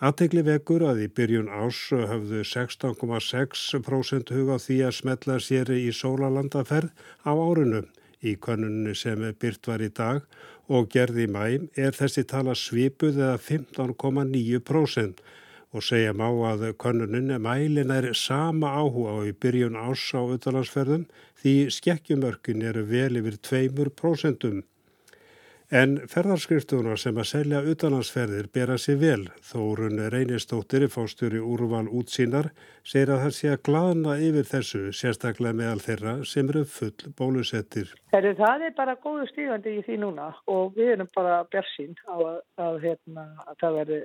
Aðtegli 0.01 0.41
vekur 0.41 0.81
að 0.89 1.03
í 1.03 1.07
byrjun 1.13 1.49
ás 1.53 1.79
höfðu 1.93 2.39
16,6% 2.49 4.31
huga 4.33 4.55
því 4.63 4.77
að 4.87 4.95
smetla 4.97 5.35
sér 5.37 5.69
í 5.75 5.91
sólalandaferð 5.93 6.89
á 7.21 7.29
árunum. 7.29 7.85
Í 8.25 8.33
konunni 8.41 8.95
sem 8.97 9.21
byrt 9.43 9.69
var 9.69 9.83
í 9.85 9.91
dag 9.93 10.25
og 10.73 10.89
gerði 10.89 11.27
mæm 11.29 11.67
er 11.85 11.93
þessi 11.93 12.25
tala 12.33 12.57
svipuð 12.57 13.21
eða 13.21 13.37
15,9% 13.45 15.21
og 15.69 15.85
segja 15.85 16.17
má 16.17 16.25
að 16.49 16.65
konunin 16.81 17.37
mælin 17.45 17.93
er 17.93 18.09
sama 18.17 18.73
áhuga 18.81 19.21
á 19.21 19.29
í 19.29 19.37
byrjun 19.37 19.77
ás 19.77 20.07
á 20.17 20.21
utalansferðum 20.25 21.05
því 21.43 21.55
skekkjumörkin 21.77 22.65
eru 22.65 22.87
vel 22.89 23.21
yfir 23.21 23.37
2%. 23.53 24.65
En 25.71 25.93
ferðarskriftunar 26.11 26.99
sem 26.99 27.15
að 27.15 27.27
selja 27.29 27.59
utanlandsferðir 27.63 28.49
bera 28.51 28.75
sér 28.75 28.97
vel. 28.99 29.21
Þórun 29.47 30.01
Reynistóttir, 30.11 30.83
fástjóri 30.91 31.39
úrval 31.39 31.85
útsýnar, 31.87 32.49
segir 32.83 33.13
að 33.13 33.21
það 33.21 33.35
sé 33.37 33.51
að 33.53 33.61
glana 33.69 34.17
yfir 34.19 34.49
þessu, 34.49 34.81
sérstaklega 34.91 35.55
meðal 35.55 35.79
þeirra 35.79 36.15
sem 36.27 36.51
eru 36.51 36.65
full 36.67 37.13
bólusettir. 37.15 37.93
Heru, 38.11 38.33
það 38.35 38.65
er 38.67 38.75
bara 38.81 38.97
góðu 38.99 39.29
stígandi 39.29 39.77
í 39.77 39.85
því 39.85 40.01
núna 40.01 40.25
og 40.51 40.75
við 40.75 40.91
erum 40.97 41.11
bara 41.15 41.39
björnsinn 41.55 41.95
á 42.03 42.15
að, 42.19 42.43
að, 42.67 42.81
hérna, 42.83 43.25
að 43.47 43.63
það 43.63 43.79
verði 43.79 44.01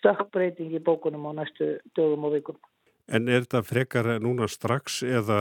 stökkbreyting 0.00 0.74
í 0.74 0.82
bókunum 0.82 1.30
á 1.30 1.32
næstu 1.38 1.76
dögum 1.94 2.26
og 2.26 2.34
vikum. 2.40 2.58
En 3.06 3.28
er 3.28 3.44
þetta 3.44 3.62
frekar 3.62 4.10
núna 4.18 4.50
strax 4.50 5.02
eða, 5.06 5.38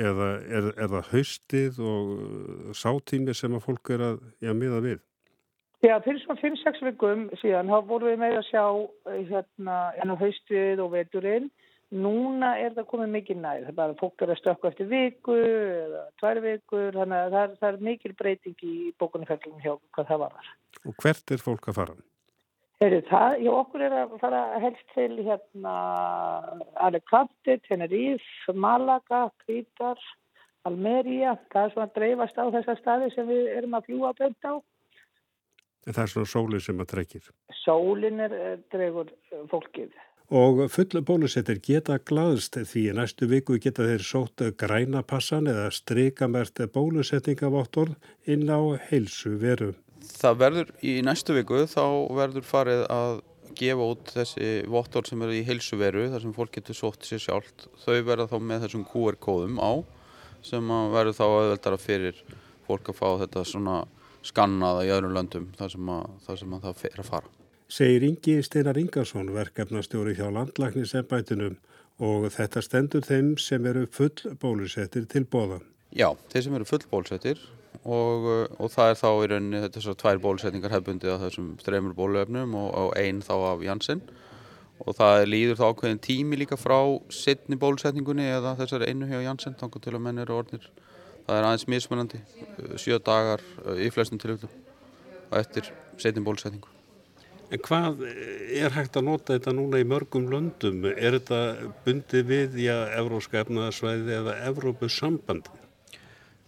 eða 0.00 0.32
er, 0.48 0.72
er 0.78 0.90
það 0.96 1.12
haustið 1.12 1.84
og 1.92 2.74
sátími 2.78 3.36
sem 3.36 3.52
að 3.58 3.64
fólk 3.68 3.94
er 3.98 4.08
að 4.12 4.20
já, 4.40 4.56
miða 4.56 4.82
við? 4.88 5.06
Já, 5.80 5.94
fyrir 6.04 6.20
svona 6.20 6.40
5-6 6.42 6.82
vikum 6.90 7.22
síðan 7.40 7.70
þá 7.72 7.78
vorum 7.88 8.10
við 8.10 8.18
með 8.20 8.34
að 8.36 8.48
sjá 8.50 8.64
eh, 9.08 9.20
hérna 9.30 9.76
enn 9.96 10.12
á 10.12 10.16
haustið 10.20 10.82
og 10.84 10.90
veturinn. 10.92 11.46
Núna 11.90 12.50
er 12.60 12.74
það 12.76 12.86
komið 12.90 13.14
mikið 13.14 13.38
nær. 13.40 13.62
Það 13.64 13.70
er 13.72 13.76
bara 13.78 13.96
fólk 13.98 14.22
er 14.22 14.30
að 14.34 14.38
stökka 14.42 14.68
eftir 14.70 14.90
viku 14.90 15.38
eða 15.40 16.02
tvær 16.20 16.40
vikur. 16.44 16.98
Þannig 16.98 17.16
að 17.16 17.32
það 17.32 17.40
er, 17.46 17.54
það 17.62 17.70
er 17.70 17.86
mikil 17.88 18.12
breyting 18.18 18.64
í 18.68 18.74
bókunarferðlunum 19.00 19.64
hjá 19.64 19.72
hvað 19.96 20.10
það 20.12 20.20
var. 20.26 20.50
Og 20.84 20.96
hvert 21.00 21.32
er 21.34 21.44
fólk 21.46 21.68
að 21.72 21.78
fara? 21.80 21.96
Heru, 22.80 22.98
það, 23.08 23.34
já, 23.44 23.50
okkur 23.52 23.82
er 23.84 23.96
að 24.02 24.12
fara 24.20 24.42
helst 24.60 24.92
til 24.94 25.16
hérna 25.24 25.74
Alicante, 26.80 27.56
Tenerife, 27.66 28.52
Malaga, 28.52 29.26
Kvítar, 29.42 30.00
Almería. 30.68 31.34
Það 31.52 31.64
er 31.64 31.74
svona 31.74 31.88
að 31.88 31.96
dreifast 31.96 32.40
á 32.40 32.44
þessa 32.58 32.76
staði 32.78 33.10
sem 33.16 33.28
við 33.32 33.50
erum 33.56 33.80
að 33.80 33.88
fljúa 33.88 34.12
beint 34.20 34.48
á. 34.48 34.60
En 35.86 35.96
það 35.96 36.02
er 36.02 36.12
svona 36.12 36.30
sólinn 36.34 36.64
sem 36.64 36.80
að 36.82 36.90
trekir. 36.92 37.28
Sólinn 37.62 38.20
er 38.20 38.34
dregur 38.72 39.12
fólkið. 39.50 39.94
Og 40.30 40.60
fullu 40.70 41.00
bólusettir 41.02 41.58
geta 41.58 41.96
glaðst 42.06 42.54
því 42.54 42.84
í 42.92 42.94
næstu 42.94 43.26
viku 43.26 43.56
geta 43.58 43.82
þeir 43.88 44.04
sótt 44.06 44.44
græna 44.60 45.02
passan 45.02 45.50
eða 45.50 45.72
strykamert 45.74 46.60
bólusettingaváttorð 46.70 47.96
inn 48.30 48.46
á 48.46 48.78
heilsu 48.90 49.34
veru. 49.40 49.72
Það 50.20 50.38
verður 50.44 50.70
í 50.86 50.94
næstu 51.02 51.34
viku 51.34 51.64
þá 51.66 51.82
verður 52.14 52.46
farið 52.46 52.84
að 52.94 53.18
gefa 53.58 53.88
út 53.92 54.12
þessi 54.14 54.50
vottorð 54.70 55.10
sem 55.10 55.24
eru 55.26 55.34
í 55.34 55.44
heilsu 55.48 55.78
veru 55.80 56.06
þar 56.12 56.22
sem 56.22 56.34
fólk 56.36 56.54
getur 56.54 56.78
sótt 56.78 57.08
sér 57.08 57.24
sjálft. 57.24 57.66
Þau 57.82 57.98
verða 58.06 58.28
þá 58.30 58.36
með 58.38 58.66
þessum 58.68 58.86
QR-kóðum 58.92 59.58
á 59.58 59.72
sem 60.46 60.70
verður 60.94 61.18
þá 61.18 61.24
aðveldara 61.26 61.80
fyrir 61.80 62.22
fólk 62.68 62.92
að 62.92 63.00
fá 63.00 63.08
þetta 63.24 63.44
svona 63.48 63.80
skannaða 64.26 64.86
í 64.86 64.92
öðrum 64.94 65.14
löndum 65.16 65.46
þar 65.58 65.74
sem 65.74 65.92
að 65.94 66.08
það, 66.26 66.40
sem 66.42 66.56
að 66.56 66.66
það 66.66 66.80
fer 66.82 66.98
að 67.02 67.10
fara. 67.10 67.32
Segir 67.70 68.06
Ingi 68.08 68.36
Steinar 68.42 68.78
Ingarsson, 68.80 69.30
verkefnastjóri 69.34 70.16
hjá 70.18 70.26
landlæknisembætunum 70.34 71.56
og 72.02 72.26
þetta 72.34 72.62
stendur 72.64 73.04
þeim 73.06 73.34
sem 73.38 73.66
eru 73.70 73.86
full 73.92 74.34
bólusettir 74.42 75.06
til 75.10 75.26
bóða. 75.28 75.60
Já, 75.94 76.10
þeir 76.32 76.46
sem 76.46 76.56
eru 76.58 76.68
full 76.68 76.86
bólusettir 76.90 77.42
og, 77.84 78.26
og 78.58 78.72
það 78.72 78.92
er 78.92 78.98
þá 79.00 79.08
í 79.10 79.28
rauninni 79.30 79.62
er 79.68 79.84
svo 79.84 79.94
tvær 79.98 80.20
bólusetningar 80.22 80.74
hefbundi 80.74 81.10
af 81.12 81.22
þessum 81.24 81.52
stremur 81.62 81.94
bóluefnum 81.96 82.56
og, 82.58 82.68
og 82.74 82.92
einn 82.98 83.22
þá 83.24 83.34
af 83.52 83.64
Janssen 83.64 84.02
og 84.80 84.96
það 84.96 85.26
líður 85.28 85.58
þá 85.60 85.64
ákveðin 85.68 86.02
tími 86.04 86.38
líka 86.40 86.58
frá 86.58 86.78
sittni 87.12 87.58
bólusetningunni 87.60 88.26
eða 88.32 88.56
þessari 88.58 88.90
einu 88.90 89.08
hjá 89.10 89.20
Janssen, 89.24 89.56
þannig 89.60 89.84
til 89.84 89.94
að 89.96 90.04
menn 90.06 90.22
eru 90.22 90.38
orðnir 90.40 90.70
það 91.30 91.38
er 91.38 91.46
aðeins 91.46 91.68
mismunandi 91.70 92.20
sjö 92.80 92.98
dagar 93.06 93.42
í 93.78 93.88
flestum 93.94 94.18
tilvíðum 94.18 94.50
og 95.30 95.38
eftir 95.38 95.70
setjum 96.00 96.26
bólusetningu. 96.26 96.66
En 97.50 97.62
hvað 97.66 98.04
er 98.06 98.74
hægt 98.74 98.98
að 98.98 99.06
nota 99.08 99.34
þetta 99.34 99.54
núna 99.54 99.80
í 99.82 99.86
mörgum 99.86 100.28
löndum? 100.30 100.84
Er 100.90 101.16
þetta 101.18 101.70
bundið 101.86 102.28
við 102.28 102.60
í 102.62 102.68
að 102.70 102.82
Evróska 103.00 103.40
efnaðarsvæði 103.42 104.14
eða 104.20 104.36
Evrópusambandi? 104.50 105.56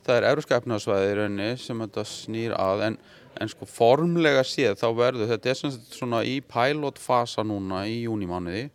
Það 0.07 0.19
er 0.19 0.29
Evróska 0.31 0.59
efnaðarsvæði 0.59 1.09
í 1.09 1.17
rauninni 1.19 1.49
sem 1.63 1.83
þetta 1.83 2.07
snýr 2.11 2.55
að 2.59 2.87
en, 2.89 3.01
en 3.43 3.51
sko 3.51 3.67
formlega 3.71 4.45
séð 4.47 4.79
þá 4.83 4.87
verður 4.99 5.31
þetta 5.35 5.51
er 5.51 5.75
svona 5.95 6.23
í 6.27 6.39
pilotfasa 6.55 7.47
núna 7.47 7.85
í 7.91 8.01
júnimániði 8.05 8.69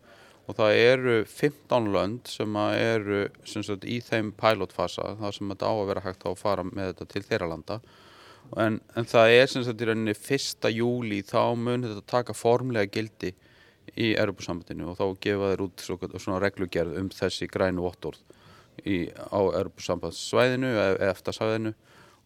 og 0.47 0.55
það 0.55 0.79
eru 0.79 1.15
15 1.27 1.89
lönd 1.93 2.29
sem 2.31 2.59
eru 2.63 3.23
sem 3.47 3.65
sagt, 3.67 3.83
í 3.83 3.99
þeim 4.03 4.31
pilotfasa 4.37 5.15
þar 5.19 5.35
sem 5.35 5.49
þetta 5.51 5.71
á 5.71 5.73
að 5.75 5.87
vera 5.91 6.05
hægt 6.05 6.27
að 6.27 6.37
fara 6.39 6.63
með 6.67 6.93
þetta 6.93 7.09
til 7.13 7.23
þeirra 7.27 7.49
landa 7.51 7.79
en, 8.55 8.79
en 8.95 9.09
það 9.09 9.33
er 9.35 9.51
sem 9.51 9.65
sagt 9.67 9.83
í 9.83 9.89
rauninni 9.89 10.15
1. 10.15 10.69
júli 10.71 11.19
þá 11.27 11.41
mun 11.59 11.83
þetta 11.83 12.05
taka 12.07 12.37
formlega 12.37 12.91
gildi 12.93 13.33
í 13.95 14.13
Europasambandinu 14.13 14.91
og 14.91 14.99
þá 14.99 15.05
gefa 15.23 15.51
þeir 15.51 15.65
út 15.67 15.83
svona 15.83 16.41
reglugerð 16.43 16.97
um 17.01 17.11
þessi 17.11 17.47
grænu 17.51 17.83
vottorð 17.83 18.23
á 18.77 19.39
Europasambandsvæðinu 19.41 20.69
eða 20.69 21.11
eftir 21.11 21.35
svæðinu 21.35 21.73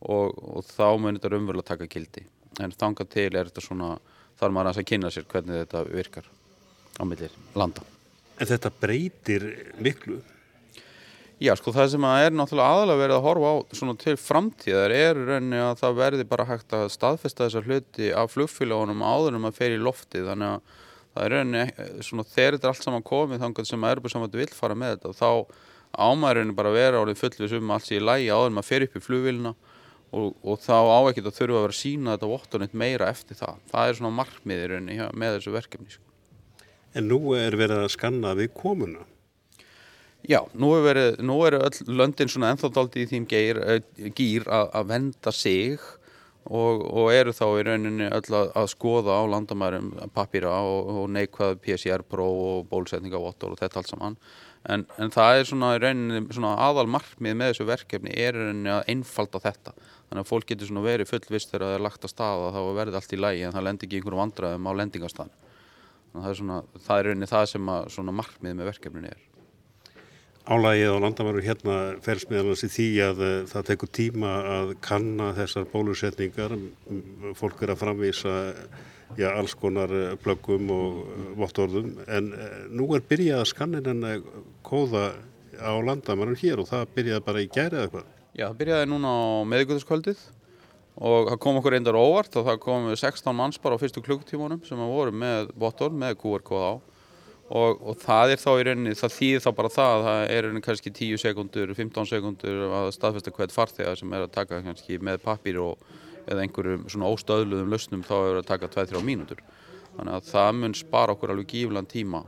og, 0.02 0.36
og 0.36 0.66
þá 0.68 0.88
munir 1.00 1.22
þetta 1.22 1.38
umverulega 1.38 1.72
taka 1.74 1.90
kildi 1.90 2.26
en 2.62 2.76
þanga 2.76 3.08
til 3.10 3.30
er 3.32 3.50
þetta 3.50 3.64
svona 3.66 3.96
þar 4.42 4.54
maður 4.58 4.82
að 4.82 4.90
kynna 4.92 5.14
sér 5.14 5.30
hvernig 5.32 5.64
þetta 5.64 5.86
virkar 5.88 6.30
á 7.00 7.04
millir 7.08 7.34
landa. 7.56 7.91
En 8.42 8.50
þetta 8.50 8.72
breytir 8.82 9.48
miklu? 9.78 10.20
Já, 11.42 11.56
sko 11.58 11.74
það 11.74 11.88
sem 11.96 12.06
er 12.06 12.36
náttúrulega 12.38 12.74
aðalega 12.76 13.02
verið 13.02 13.16
að 13.16 13.26
horfa 13.26 13.50
á 13.50 13.56
svona 13.74 13.96
til 13.98 14.14
framtíðar 14.22 14.94
er 14.94 15.18
rauninni 15.18 15.58
að 15.62 15.80
það 15.80 15.98
verði 15.98 16.26
bara 16.30 16.46
hægt 16.50 16.76
að 16.78 16.92
staðfesta 16.94 17.48
þessar 17.48 17.66
hluti 17.66 18.12
af 18.14 18.36
flugfélagunum 18.36 19.02
áður 19.02 19.38
en 19.38 19.44
maður 19.46 19.58
fer 19.58 19.74
í 19.74 19.80
lofti 19.82 20.22
þannig 20.26 20.52
að 20.52 20.76
það 21.16 21.26
er 21.26 21.36
rauninni 21.36 21.64
svona 22.06 22.28
þegar 22.30 22.58
þetta 22.58 22.70
er 22.70 22.74
allt 22.76 22.86
saman 22.86 23.08
komið 23.10 23.42
þannig 23.42 23.70
sem 23.72 23.88
að 23.88 23.96
Erbursamvættu 23.96 24.42
vil 24.42 24.52
fara 24.54 24.78
með 24.78 24.94
þetta 24.96 25.16
þá 25.18 25.32
ámæðurinn 26.12 26.54
bara 26.62 26.76
vera 26.76 27.02
orðið 27.02 27.24
fullvis 27.24 27.58
um 27.58 27.74
allt 27.74 27.90
í 27.90 28.00
lægi 28.02 28.30
áður 28.30 28.52
en 28.52 28.58
maður 28.60 28.70
fer 28.70 28.86
upp 28.86 28.96
í 28.96 29.04
flugvilna 29.08 29.56
og, 30.12 30.38
og 30.44 30.62
þá 30.62 30.78
á 30.78 31.00
ekkert 31.10 31.32
að 31.32 31.38
þurfa 31.40 31.58
að 31.58 31.66
vera 31.66 31.76
að 31.76 31.82
sína 31.82 32.16
þetta 32.16 32.32
vottunit 32.32 32.78
meira 32.78 33.10
eftir 33.12 33.40
það. 33.40 33.60
Það 33.74 33.90
er 33.90 34.00
svona 34.00 34.16
markmiðir 34.22 34.78
með 34.86 35.38
þessu 35.38 35.56
verkefni. 35.56 35.92
Sko. 35.96 36.11
En 36.98 37.08
nú 37.08 37.20
er 37.38 37.56
verið 37.56 37.86
að 37.86 37.94
skanna 37.94 38.36
við 38.36 38.52
komuna. 38.58 39.06
Já, 40.28 40.44
nú 40.54 40.74
er 40.78 40.84
verið, 40.86 41.24
nú 41.26 41.40
eru 41.48 41.64
öll 41.66 41.96
löndin 41.98 42.30
svona 42.30 42.52
ennþáttáldi 42.54 43.02
í 43.02 43.10
þým 43.10 43.26
geir, 43.30 43.58
uh, 43.58 44.10
gýr 44.14 44.46
að, 44.46 44.68
að 44.78 44.92
venda 44.92 45.34
sig 45.34 45.80
og, 46.46 46.84
og 46.86 47.10
eru 47.14 47.34
þá 47.34 47.46
í 47.48 47.66
rauninni 47.66 48.10
öll 48.10 48.36
að, 48.38 48.52
að 48.58 48.70
skoða 48.74 49.18
á 49.18 49.24
landamærum 49.32 49.92
papýra 50.14 50.54
og, 50.62 50.92
og 50.94 51.10
neikvað 51.16 51.58
PCR-próf 51.66 52.44
og 52.46 52.70
bólusetningavottor 52.70 53.56
og 53.56 53.62
þetta 53.62 53.82
allt 53.82 53.92
saman. 53.94 54.18
En, 54.70 54.86
en 55.02 55.10
það 55.14 55.40
er 55.40 55.48
svona 55.50 55.74
í 55.74 55.82
rauninni 55.82 56.22
svona 56.30 56.54
aðal 56.68 56.86
markmið 56.94 57.38
með 57.38 57.54
þessu 57.54 57.70
verkefni 57.72 58.14
er 58.14 58.38
rauninni 58.38 58.74
að 58.76 58.92
einfalda 58.94 59.42
þetta. 59.42 59.74
Þannig 60.10 60.26
að 60.26 60.30
fólk 60.30 60.52
getur 60.52 60.70
svona 60.70 60.86
verið 60.86 61.10
fullvist 61.10 61.50
þegar 61.50 61.66
það 61.66 61.78
er 61.80 61.86
lagt 61.88 62.06
að 62.06 62.14
staða 62.14 62.52
þá 62.54 62.62
verður 62.78 63.00
allt 63.00 63.16
í 63.16 63.22
lægi 63.26 63.48
en 63.48 63.56
það 63.56 63.68
lendir 63.68 63.90
ekki 63.90 64.02
einhverjum 64.02 64.22
vandraðum 64.22 64.70
á 64.70 64.72
lendingarstaðan. 64.82 65.40
Það 66.12 66.30
er, 66.30 66.38
svona, 66.40 66.62
það 66.86 67.02
er 67.02 67.08
rauninni 67.08 67.30
það 67.32 67.50
sem 67.54 67.70
að, 67.72 68.00
markmið 68.20 68.56
með 68.58 68.70
verkefnin 68.72 69.10
er. 69.12 69.28
Álægið 70.52 70.96
á 70.98 71.04
landamæru 71.06 71.44
hérna 71.46 71.76
fels 72.04 72.26
meðalans 72.28 72.64
í 72.66 72.70
því 72.74 72.88
að 73.06 73.22
uh, 73.24 73.34
það 73.52 73.68
tekur 73.70 73.92
tíma 73.96 74.32
að 74.58 74.72
kanna 74.84 75.30
þessar 75.38 75.68
bólusetningar. 75.72 76.56
Fólk 77.38 77.62
er 77.62 77.76
að 77.76 77.84
framvísa 77.84 78.36
já, 79.20 79.30
alls 79.30 79.54
konar 79.60 79.92
eh, 79.92 80.16
plöggum 80.24 80.72
og 80.74 81.02
uh, 81.04 81.30
vottorðum 81.40 81.94
en 82.08 82.32
nú 82.72 82.90
er 82.96 83.06
byrjað 83.08 83.44
að 83.44 83.50
skannin 83.54 83.92
en 83.92 84.26
kóða 84.66 85.12
á 85.62 85.74
landamæru 85.84 86.36
hér 86.42 86.62
og 86.64 86.70
það 86.72 86.94
byrjaði 86.96 87.26
bara 87.28 87.44
í 87.44 87.50
gæri 87.52 87.78
eða 87.78 87.92
hvað? 87.94 88.12
Já, 88.32 88.46
það 88.48 88.60
byrjaði 88.62 88.92
núna 88.92 89.12
á 89.12 89.24
meðgöðuskvöldið 89.52 90.22
og 91.02 91.32
það 91.32 91.40
kom 91.42 91.58
okkur 91.60 91.76
reyndar 91.76 91.98
óvart 91.98 92.36
og 92.38 92.46
það 92.46 92.62
kom 92.62 92.88
16 92.94 93.34
manns 93.36 93.58
bara 93.62 93.78
á 93.78 93.82
fyrstu 93.82 94.04
klukkutímanum 94.06 94.62
sem 94.68 94.80
að 94.80 94.94
voru 94.94 95.14
með 95.16 95.50
vottorð 95.58 95.98
með 95.98 96.20
QR-kóð 96.22 96.66
á 96.66 96.74
og, 97.52 97.82
og 97.82 97.98
það 98.00 98.36
er 98.36 98.42
þá 98.42 98.52
í 98.54 98.66
rauninni, 98.68 98.94
það 98.98 99.16
þýðir 99.18 99.44
þá 99.44 99.50
bara 99.58 99.72
það 99.74 99.96
að 99.96 100.06
það 100.08 100.22
er 100.36 100.46
rauninni 100.46 100.64
kannski 100.68 100.94
10 101.00 101.24
sekundur, 101.24 101.74
15 101.76 102.10
sekundur 102.12 102.62
að 102.70 102.92
staðfesta 102.96 103.34
hvert 103.36 103.56
farþega 103.56 103.96
sem 104.00 104.14
er 104.14 104.28
að 104.28 104.36
taka 104.38 104.62
kannski 104.66 105.02
með 105.04 105.20
pappir 105.26 105.60
og 105.64 105.82
eða 106.30 106.46
einhverjum 106.46 106.86
svona 106.92 107.10
óstöðluðum 107.12 107.74
lausnum 107.74 108.06
þá 108.06 108.16
er 108.20 108.40
að 108.40 108.48
taka 108.52 108.70
2-3 108.72 109.04
mínútur. 109.06 109.42
Þannig 109.98 110.16
að 110.16 110.30
það 110.30 110.52
mun 110.62 110.78
spara 110.78 111.16
okkur 111.16 111.34
alveg 111.34 111.50
gíflan 111.52 111.90
tíma 111.90 112.24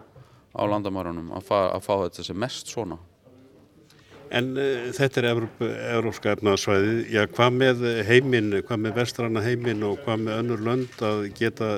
á 0.53 0.61
landamærunum 0.69 1.31
að, 1.37 1.51
að 1.53 1.85
fá 1.85 1.93
þetta 2.05 2.25
sem 2.27 2.39
mest 2.39 2.73
svona. 2.73 2.97
En 4.33 4.53
uh, 4.57 4.87
þetta 4.97 5.21
er 5.21 5.27
Európska 5.93 6.33
efnaðsvæði, 6.33 6.95
já 7.13 7.23
hvað 7.29 7.59
með 7.59 7.83
heiminn, 8.07 8.53
hvað 8.65 8.85
með 8.87 8.95
vestranna 9.01 9.43
heiminn 9.45 9.85
og 9.85 9.99
hvað 10.05 10.25
með 10.25 10.39
önnur 10.41 10.63
lönd 10.65 11.03
að 11.05 11.27
geta 11.37 11.75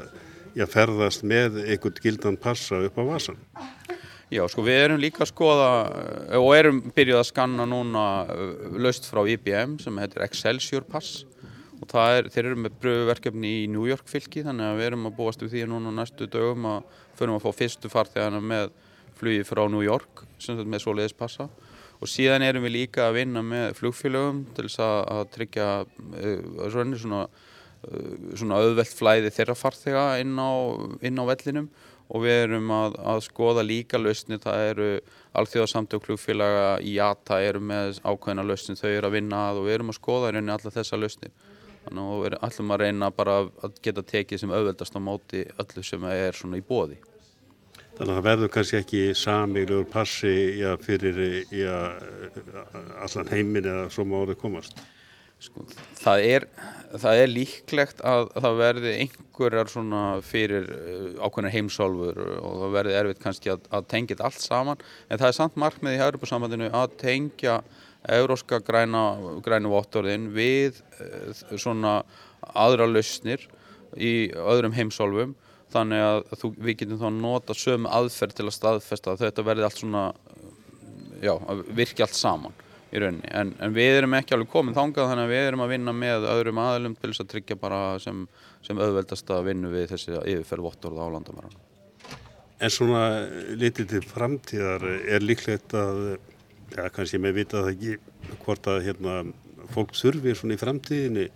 já, 0.56 0.66
ferðast 0.70 1.26
með 1.28 1.60
einhvern 1.66 2.02
gildan 2.04 2.40
passa 2.40 2.80
upp 2.88 3.00
á 3.00 3.04
vasan. 3.06 3.40
Já, 4.34 4.42
sko 4.50 4.64
við 4.66 4.80
erum 4.88 5.02
líka 5.04 5.22
að 5.22 5.30
skoða 5.30 5.70
eh, 6.32 6.40
og 6.40 6.50
erum 6.58 6.80
byrjuð 6.96 7.20
að 7.20 7.28
skanna 7.30 7.68
núna 7.70 8.06
eh, 8.34 8.64
löst 8.82 9.06
frá 9.06 9.22
IBM 9.30 9.78
sem 9.84 10.00
heitir 10.02 10.26
Excelsior 10.26 10.88
Pass. 10.90 11.24
Og 11.76 11.92
er, 12.00 12.30
þeir 12.32 12.48
eru 12.48 12.58
með 12.64 12.80
bröðverkefni 12.82 13.52
í 13.62 13.68
New 13.70 13.84
York 13.86 14.08
fylki 14.10 14.42
þannig 14.46 14.66
að 14.66 14.80
við 14.80 14.88
erum 14.88 15.10
að 15.10 15.18
búast 15.20 15.44
við 15.44 15.52
því 15.54 15.66
núna 15.70 15.92
næstu 15.94 16.26
dögum 16.32 16.66
að 16.72 16.88
förum 17.20 17.36
að 17.38 17.44
fá 17.44 17.60
fyrstu 17.60 17.92
farþegana 17.92 18.40
með 18.42 18.72
flugi 19.20 19.44
frá 19.48 19.62
New 19.70 19.84
York 19.84 20.24
sem 20.40 20.56
þetta 20.56 20.72
með 20.72 20.84
svoleiðis 20.86 21.18
passa 21.20 21.50
og 22.00 22.12
síðan 22.12 22.44
erum 22.46 22.66
við 22.68 22.76
líka 22.76 23.10
að 23.10 23.20
vinna 23.22 23.44
með 23.46 23.76
flugfélögum 23.80 24.46
til 24.56 24.68
þess 24.68 24.82
að, 24.84 24.98
að 25.16 25.28
tryggja 25.36 25.70
uh, 25.86 26.96
svona 27.00 27.26
Eh, 27.86 28.38
svona 28.40 28.62
auðvelt 28.62 28.94
flæði 28.98 29.32
þeirra 29.34 29.56
farþega 29.58 30.06
inn 30.24 30.40
á, 30.42 30.52
inn 31.06 31.22
á 31.22 31.24
vellinum. 31.30 31.68
Og 32.06 32.22
við 32.22 32.36
erum 32.44 32.70
að, 32.70 33.00
að 33.02 33.20
skoða 33.26 33.64
líka 33.66 33.98
lausni, 33.98 34.38
það 34.42 34.64
eru 34.70 34.90
alþjóðasamtök 35.42 36.04
klúfélaga 36.06 36.68
í 36.86 37.00
ATA 37.02 37.40
eru 37.42 37.64
með 37.66 37.98
ákveðina 38.06 38.46
lausni, 38.46 38.78
þau 38.78 38.92
eru 38.92 39.10
að 39.10 39.16
vinna 39.18 39.40
að 39.50 39.62
og 39.62 39.66
við 39.66 39.78
erum 39.80 39.90
að 39.90 39.98
skoða 39.98 40.30
í 40.30 40.36
rauninni 40.36 40.54
alla 40.54 40.74
þessa 40.76 41.00
lausni 41.02 41.32
þannig 41.86 42.12
að 42.14 42.22
við 42.22 42.38
allum 42.48 42.76
að 42.76 42.84
reyna 42.84 43.10
bara 43.14 43.40
að 43.42 43.82
geta 43.88 44.06
tekið 44.06 44.44
sem 44.44 44.54
auðveldast 44.54 44.98
á 44.98 45.02
móti 45.02 45.42
öllu 45.66 45.86
sem 45.86 46.06
er 46.14 46.38
svona 46.38 46.62
í 46.62 46.66
bóði 46.66 47.02
Þannig 47.96 48.12
að 48.12 48.18
það 48.18 48.26
verður 48.28 48.50
kannski 48.52 48.78
ekki 48.82 49.04
samíluður 49.16 49.86
passi 49.88 50.34
já, 50.60 50.74
fyrir 50.84 51.20
já, 51.56 51.76
allan 53.00 53.32
heimin 53.32 53.70
eða 53.72 53.86
svo 53.94 54.04
má 54.10 54.18
orðið 54.20 54.40
komast. 54.42 54.82
Sko, 55.46 55.64
það, 56.00 56.26
er, 56.32 56.46
það 57.00 57.22
er 57.22 57.32
líklegt 57.32 58.04
að 58.08 58.30
það 58.34 58.60
verði 58.60 58.92
einhverjar 59.04 59.72
svona 59.72 60.02
fyrir 60.24 60.68
uh, 60.72 61.08
ákveðnar 61.24 61.56
heimsálfur 61.56 62.22
og 62.36 62.60
það 62.62 62.76
verði 62.76 62.98
erfitt 63.00 63.24
kannski 63.24 63.54
að, 63.54 63.66
að 63.72 63.88
tengja 63.92 64.14
þetta 64.14 64.28
allt 64.30 64.44
saman. 64.44 64.86
En 65.08 65.22
það 65.22 65.28
er 65.30 65.38
samt 65.40 65.58
markmið 65.64 65.98
í 65.98 66.04
Európa-sambandinu 66.08 66.70
að 66.76 67.00
tengja 67.04 67.58
euróska 68.16 68.60
græna, 68.64 69.06
vottorðin 69.72 70.30
við 70.36 70.84
uh, 71.00 71.32
svona 71.56 71.98
aðra 72.52 72.88
lausnir 72.92 73.48
í 73.96 74.16
öðrum 74.36 74.76
heimsálfum 74.76 75.36
þannig 75.76 76.04
að 76.06 76.20
þú, 76.42 76.52
við 76.58 76.78
getum 76.82 77.02
þá 77.02 77.10
nota 77.20 77.56
sömu 77.58 77.92
aðferð 78.00 78.38
til 78.40 78.48
að 78.48 78.56
staðfesta 78.58 79.14
að 79.14 79.26
þetta 79.26 79.46
verði 79.50 79.68
allt 79.68 79.82
svona 79.82 80.06
já, 81.22 81.34
virki 81.76 82.06
allt 82.06 82.18
saman 82.18 82.56
í 82.96 83.02
rauninni, 83.02 83.30
en, 83.36 83.54
en 83.60 83.76
við 83.76 84.00
erum 84.00 84.16
ekki 84.16 84.36
alveg 84.36 84.52
komin 84.52 84.76
þangað 84.76 85.10
þannig 85.12 85.26
að 85.26 85.34
við 85.34 85.48
erum 85.50 85.64
að 85.66 85.72
vinna 85.74 85.94
með 85.96 86.28
öðrum 86.32 86.62
aðlum 86.64 86.98
til 87.00 87.12
þess 87.12 87.24
að 87.24 87.32
tryggja 87.34 87.58
bara 87.60 87.80
sem, 88.04 88.22
sem 88.66 88.80
auðveldast 88.80 89.32
að 89.36 89.48
vinna 89.50 89.72
við 89.74 89.90
þessi 89.92 90.14
yfirferð 90.20 90.68
vottorð 90.70 91.02
á 91.02 91.08
landamæran. 91.16 91.58
En 92.64 92.72
svona 92.72 93.02
litið 93.60 93.90
til 93.92 94.04
framtíðar 94.08 94.86
er 94.88 95.26
líklegt 95.26 95.76
að, 95.76 96.16
já 96.72 96.86
kannski 96.96 97.20
með 97.20 97.42
vitað 97.42 97.74
ekki 97.74 97.98
hvort 98.46 98.70
að 98.72 98.86
hérna, 98.88 99.18
fólk 99.74 99.92
þurfi 99.98 100.38
svona 100.38 100.56
í 100.56 100.62
framtíðinni 100.62 101.28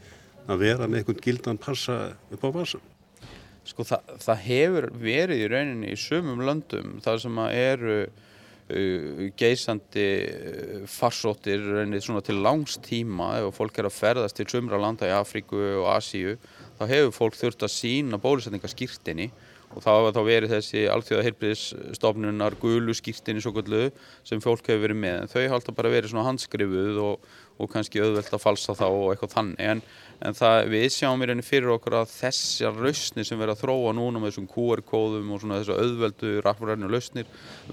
að 0.49 0.63
vera 0.63 0.87
með 0.87 1.01
einhvern 1.01 1.25
gildan 1.25 1.59
passa 1.61 1.99
upp 2.31 2.45
á 2.45 2.49
vasan? 2.55 2.85
Sko 3.69 3.85
það, 3.85 4.15
það 4.25 4.41
hefur 4.47 4.89
verið 5.03 5.43
í 5.43 5.51
rauninni 5.51 5.93
í 5.93 5.99
sumum 5.99 6.41
löndum 6.45 6.97
þar 7.05 7.23
sem 7.25 7.45
að 7.45 7.59
eru 7.59 8.01
Uh, 8.69 9.31
geysandi 9.33 10.03
uh, 10.29 10.81
farsóttir 10.85 11.63
svona 12.05 12.21
til 12.21 12.35
langs 12.37 12.75
tíma 12.85 13.31
ef 13.39 13.55
fólk 13.57 13.79
er 13.81 13.87
að 13.89 13.95
ferðast 13.95 14.37
til 14.37 14.45
sumra 14.51 14.77
landa 14.77 15.07
í 15.09 15.13
Afríku 15.15 15.57
og 15.79 15.87
Asíu 15.95 16.35
þá 16.77 16.83
hefur 16.91 17.15
fólk 17.15 17.39
þurft 17.39 17.65
að 17.65 17.73
sína 17.73 18.19
bólusetningaskýrtinni 18.21 19.31
og 19.69 19.83
þá 19.85 19.89
hefur 19.91 20.15
þá 20.15 20.21
verið 20.27 20.55
þessi 20.55 20.85
alþjóða 20.89 21.25
heilbriðsstofnunar 21.27 22.57
gulu 22.61 22.95
skýrtinni 22.97 23.43
svo 23.43 23.53
kallu 23.57 23.89
sem 24.27 24.41
fólk 24.43 24.65
hefur 24.71 24.87
verið 24.87 25.01
með. 25.05 25.17
En 25.23 25.33
þau 25.33 25.57
alltaf 25.59 25.77
bara 25.77 25.93
verið 25.93 26.13
svona 26.13 26.27
handskrifuð 26.29 27.01
og, 27.03 27.31
og 27.59 27.71
kannski 27.73 28.01
auðvelt 28.01 28.33
að 28.33 28.45
falsa 28.45 28.77
þá 28.77 28.87
og 28.89 29.11
eitthvað 29.13 29.35
þannig. 29.37 29.59
En 29.61 29.83
en 30.25 30.35
það, 30.35 30.69
við 30.73 30.85
sjáum 30.91 31.21
í 31.23 31.27
rauninni 31.29 31.45
fyrir 31.45 31.71
okkur 31.75 31.95
að 32.01 32.09
þessar 32.11 32.79
lausnir 32.83 33.27
sem 33.27 33.39
verður 33.39 33.55
að 33.55 33.61
þróa 33.63 33.93
núna 33.95 34.19
með 34.19 34.33
þessum 34.33 34.49
QR-kóðum 34.51 35.29
og 35.31 35.43
svona 35.43 35.59
þessu 35.61 35.77
auðveldu 35.77 36.31
rafræðinu 36.43 36.89
lausnir 36.91 37.29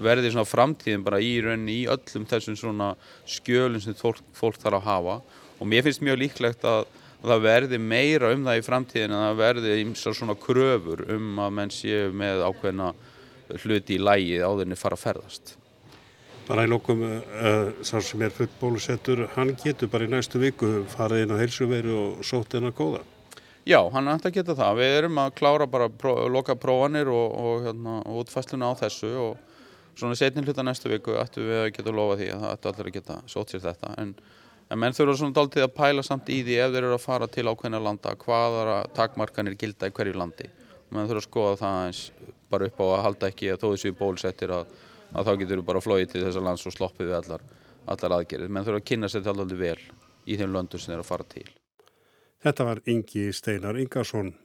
verður 0.07 0.31
svona 0.31 0.47
framtíðin 0.47 1.03
bara 1.07 1.19
í 1.23 1.33
rauninni 1.43 1.81
í 1.81 1.89
öllum 1.91 2.27
þessum 2.29 2.59
svona 2.59 2.93
skjölum 3.27 3.83
sem 3.83 3.97
fólk, 3.99 4.23
fólk 4.37 4.61
þarf 4.61 4.79
að 4.79 4.87
hafa. 4.87 5.17
Og 5.57 5.67
mér 5.67 5.83
finnst 5.87 6.05
mjög 6.05 6.21
líklegt 6.21 6.63
að, 6.67 6.87
að 7.23 7.31
það 7.31 7.45
verði 7.47 7.79
meira 7.81 8.31
um 8.35 8.43
það 8.45 8.59
í 8.59 8.65
framtíðin 8.65 9.13
en 9.13 9.23
það 9.25 9.39
verði 9.41 9.77
ímsar 9.83 10.17
svona 10.17 10.35
kröfur 10.39 11.05
um 11.15 11.39
að 11.43 11.55
menn 11.59 11.73
séu 11.73 12.11
með 12.13 12.43
ákveðna 12.45 12.91
hluti 13.63 13.95
í 13.95 14.03
lægi 14.03 14.41
áðurinn 14.43 14.77
fara 14.79 14.97
að 14.97 15.05
ferðast. 15.05 15.55
Bara 16.47 16.63
í 16.63 16.69
lókum, 16.71 17.01
uh, 17.03 17.17
eh, 17.43 17.69
sá 17.83 17.99
sem 17.99 18.21
er 18.23 18.31
fullbólusettur, 18.31 19.25
hann 19.35 19.51
getur 19.59 19.89
bara 19.91 20.07
í 20.07 20.11
næstu 20.11 20.39
viku 20.39 20.85
farið 20.93 21.25
inn 21.25 21.33
á 21.35 21.41
heilsuveru 21.41 21.97
og 21.99 22.21
sótt 22.23 22.55
henn 22.55 22.69
að 22.69 22.77
góða. 22.77 23.01
Já, 23.67 23.81
hann 23.91 24.07
ætti 24.07 24.29
að 24.29 24.37
geta 24.37 24.55
það. 24.55 24.77
Við 24.79 24.93
erum 25.01 25.17
að 25.19 25.33
klára 25.35 25.67
bara 25.67 25.89
pró, 25.91 26.13
loka 26.31 26.55
prófanir 26.55 27.09
og, 27.11 27.33
og, 27.35 27.65
hérna, 27.65 27.97
og 28.07 28.21
útfæsluna 28.21 28.71
á 28.71 28.79
þessu 28.79 29.09
og 29.19 29.33
svona 29.97 30.15
setni 30.15 30.45
hluta 30.45 30.63
næstu 30.63 30.91
viku 30.93 31.17
ættum 31.19 31.49
við 31.49 31.65
að 31.65 31.71
geta 31.75 31.95
lofa 31.97 32.15
því 32.21 32.29
að 32.31 32.45
það 32.45 32.53
ættu 32.53 32.71
allir 32.71 32.87
að 32.87 32.95
geta 32.95 33.17
sótt 33.27 33.51
sér 33.51 33.65
þetta. 33.65 33.91
En, 33.99 34.13
en 34.67 34.79
menn 34.81 34.95
þurfa 34.95 35.17
svona 35.19 35.35
dáltið 35.37 35.65
að 35.65 35.75
pæla 35.77 36.03
samt 36.03 36.31
í 36.33 36.41
því 36.43 36.57
ef 36.63 36.73
þeir 36.73 36.83
eru 36.83 36.95
að 36.97 37.03
fara 37.03 37.27
til 37.31 37.45
ákveðna 37.47 37.83
landa 37.83 38.15
hvaðara 38.23 38.77
takmarkanir 38.97 39.55
gilda 39.59 39.89
í 39.89 39.95
hverju 39.95 40.17
landi. 40.17 40.49
Menn 40.91 41.07
þurfa 41.07 41.23
að 41.23 41.27
skoða 41.27 41.59
það 41.61 41.77
eins 41.85 42.01
bara 42.51 42.67
upp 42.69 42.81
á 42.83 42.85
að 42.87 43.03
halda 43.05 43.29
ekki 43.31 43.51
að 43.51 43.61
þó 43.63 43.67
þessu 43.73 43.93
bólsettir 43.99 44.55
að, 44.55 44.73
að 45.13 45.29
þá 45.29 45.31
getur 45.41 45.61
við 45.61 45.69
bara 45.69 45.83
flóið 45.83 46.09
til 46.13 46.25
þessar 46.25 46.47
lands 46.47 46.67
og 46.67 46.75
sloppið 46.75 47.11
við 47.11 47.19
allar, 47.21 47.45
allar 47.85 48.17
aðgerið. 48.19 48.51
Menn 48.51 48.67
þurfa 48.67 48.83
að 48.83 48.89
kynna 48.91 49.11
sér 49.11 49.31
alveg 49.33 49.61
vel 49.61 49.79
í 50.27 50.39
þeim 50.39 50.55
löndur 50.55 50.83
sem 50.83 50.93
þeir 50.93 51.03
að 51.03 51.09
fara 51.11 51.29
til. 51.31 51.47
Þetta 52.43 52.67
var 52.67 52.83
Ingi 52.85 53.29
Steinar 53.33 53.79
Ingarsson. 53.81 54.35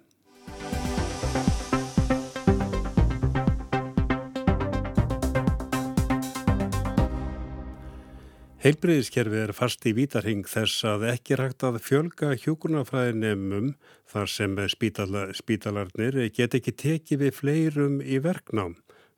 Heilbreyðiskerfið 8.62 9.40
er 9.42 9.51
fast 9.59 9.83
í 9.90 9.92
vítarhing 9.96 10.44
þess 10.46 10.85
að 10.87 11.09
ekki 11.11 11.35
rægt 11.35 11.64
að 11.66 11.81
fjölga 11.83 12.29
hjókunarfræðinemum 12.44 13.72
þar 14.12 14.31
sem 14.31 14.55
spítala, 14.70 15.25
spítalarnir 15.35 16.20
get 16.37 16.55
ekki 16.55 16.77
tekið 16.85 17.25
við 17.25 17.35
fleirum 17.40 17.98
í 17.98 18.20
verknám. 18.22 18.77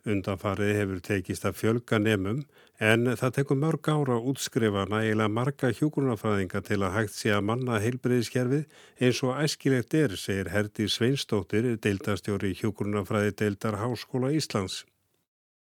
Undanfarið 0.09 0.73
hefur 0.79 1.05
tekist 1.05 1.45
að 1.45 1.61
fjölga 1.61 2.01
nemum 2.01 2.41
en 2.81 3.13
það 3.21 3.37
tekur 3.43 3.61
mörg 3.61 3.93
ára 3.93 4.17
að 4.17 4.33
útskrifa 4.33 4.89
nægilega 4.89 5.37
marga 5.37 5.75
hjókunarfræðinga 5.77 6.65
til 6.65 6.81
að 6.81 6.97
hægt 6.97 7.21
sé 7.21 7.37
að 7.37 7.47
manna 7.53 7.85
heilbreyðiskerfið 7.85 8.65
eins 9.05 9.25
og 9.29 9.39
æskilegt 9.45 10.01
er, 10.01 10.17
segir 10.17 10.55
Herdi 10.57 10.89
Sveinstóttir, 10.89 11.75
deildastjóri 11.85 12.57
hjókunarfræði 12.65 13.37
deildar 13.45 13.83
Háskóla 13.85 14.33
Íslands. 14.33 14.87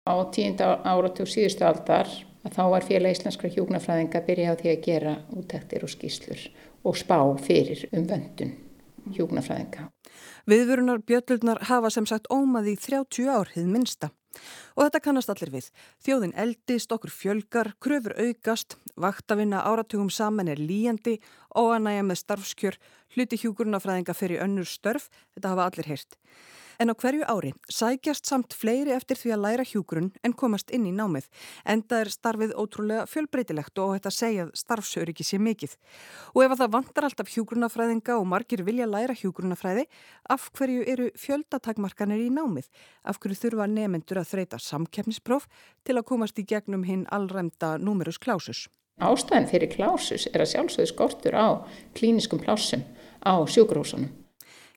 Á 0.07 0.15
tíunda 0.31 0.77
áratug 0.87 1.27
síðustu 1.27 1.67
aldar 1.67 2.07
að 2.43 2.57
þá 2.57 2.63
var 2.75 2.87
félag 2.87 3.15
íslenskra 3.15 3.51
hjókunarfræðinga 3.53 4.19
að 4.19 4.27
byrja 4.29 4.53
á 4.53 4.59
því 4.59 4.71
að 4.73 4.83
gera 4.87 5.15
útæktir 5.33 5.85
og 5.85 5.93
skýslur 5.93 6.43
og 6.83 6.99
spá 6.99 7.17
fyrir 7.39 7.85
um 7.91 8.07
vöndun 8.09 8.55
hjókunarfræðinga. 9.11 9.87
Viðvörunar 10.47 11.03
bjöllurnar 11.07 11.63
hafa 11.69 11.91
sem 11.93 12.07
sagt 12.07 12.27
ómað 12.31 12.73
í 12.73 12.75
30 12.79 13.31
ár 13.31 13.51
hið 13.55 13.71
minsta. 13.71 14.11
Og 14.73 14.87
þetta 14.87 15.01
kannast 15.05 15.29
allir 15.29 15.51
við. 15.53 15.67
Þjóðin 16.01 16.33
eldist, 16.43 16.91
okkur 16.91 17.11
fjölgar, 17.13 17.69
kröfur 17.83 18.15
aukast, 18.17 18.77
vaktavinna 18.97 19.61
áratugum 19.61 20.09
saman 20.09 20.49
er 20.49 20.61
líjandi, 20.61 21.19
óanægja 21.53 22.05
með 22.07 22.21
starfskjör, 22.23 22.79
hluti 23.13 23.39
hjúkurnafræðinga 23.43 24.15
fyrir 24.17 24.43
önnur 24.43 24.67
störf, 24.67 25.09
þetta 25.35 25.53
hafa 25.53 25.69
allir 25.69 25.89
heyrt. 25.93 26.19
En 26.81 26.89
á 26.89 26.95
hverju 26.97 27.25
ári 27.29 27.51
sækjast 27.69 28.25
samt 28.25 28.53
fleiri 28.57 28.93
eftir 28.95 29.17
því 29.19 29.33
að 29.35 29.43
læra 29.43 29.65
hjúgrunn 29.67 30.09
en 30.25 30.33
komast 30.33 30.71
inn 30.73 30.87
í 30.89 30.93
námið. 30.95 31.27
Enda 31.69 31.99
er 32.01 32.09
starfið 32.11 32.55
ótrúlega 32.57 33.05
fjölbreytilegt 33.09 33.77
og 33.83 33.93
þetta 33.95 34.13
segjað 34.13 34.51
starfsöryggi 34.57 35.25
sé 35.27 35.39
mikið. 35.39 35.75
Og 36.33 36.45
ef 36.45 36.55
að 36.55 36.63
það 36.63 36.73
vantar 36.77 37.07
alltaf 37.07 37.31
hjúgrunnafræðinga 37.35 38.17
og 38.17 38.27
margir 38.33 38.65
vilja 38.65 38.89
læra 38.89 39.15
hjúgrunnafræði, 39.17 39.85
af 40.33 40.49
hverju 40.57 40.85
eru 40.95 41.09
fjöldatakmarkanir 41.19 42.25
í 42.25 42.31
námið? 42.33 42.69
Af 43.05 43.21
hverju 43.21 43.41
þurfa 43.43 43.69
nefnendur 43.69 44.23
að 44.23 44.31
þreita 44.33 44.61
samkeppnispróf 44.61 45.47
til 45.85 45.99
að 45.99 46.07
komast 46.09 46.41
í 46.41 46.47
gegnum 46.47 46.87
hinn 46.89 47.05
allræmda 47.13 47.77
númerus 47.77 48.17
klásus? 48.17 48.65
Ástæðin 49.01 49.49
fyrir 49.49 49.71
klásus 49.73 50.27
er 50.29 50.43
að 50.43 50.51
sjálfsögðu 50.51 50.89
skortur 50.91 51.33
á 51.33 51.65
klíniskum 51.97 52.41
plásum 52.41 52.83
á 53.23 53.33
sjúgrósunum. 53.47 54.11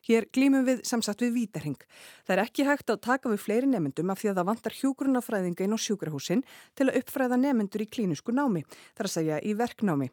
Hér 0.07 0.23
glýmum 0.31 0.63
við 0.63 0.85
samsagt 0.87 1.19
við 1.25 1.33
vítarhing. 1.35 1.79
Það 2.23 2.33
er 2.33 2.41
ekki 2.45 2.65
hægt 2.67 2.91
að 2.93 3.01
taka 3.03 3.31
við 3.31 3.41
fleiri 3.43 3.67
nefndum 3.67 4.13
af 4.13 4.21
því 4.21 4.29
að 4.31 4.37
það 4.39 4.49
vantar 4.49 4.75
hjúgrunafræðinga 4.77 5.65
inn 5.65 5.75
á 5.75 5.79
sjúkrahúsin 5.83 6.43
til 6.79 6.87
að 6.87 7.01
uppfræða 7.01 7.39
nefndur 7.41 7.83
í 7.83 7.89
klínisku 7.91 8.31
námi, 8.31 8.63
þar 8.95 9.09
að 9.09 9.15
segja 9.17 9.41
í 9.43 9.55
verknámi. 9.59 10.07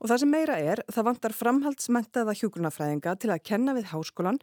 Og 0.00 0.12
það 0.12 0.20
sem 0.22 0.32
meira 0.34 0.58
er, 0.60 0.84
það 0.92 1.08
vantar 1.08 1.36
framhaldsmentaða 1.36 2.36
hjúgrunafræðinga 2.36 3.16
til 3.20 3.32
að 3.32 3.44
kenna 3.48 3.76
við 3.76 3.88
háskólan 3.94 4.42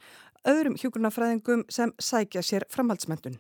öðrum 0.50 0.80
hjúgrunafræðingum 0.82 1.68
sem 1.70 1.94
sækja 2.02 2.42
sér 2.42 2.66
framhaldsmentun. 2.74 3.38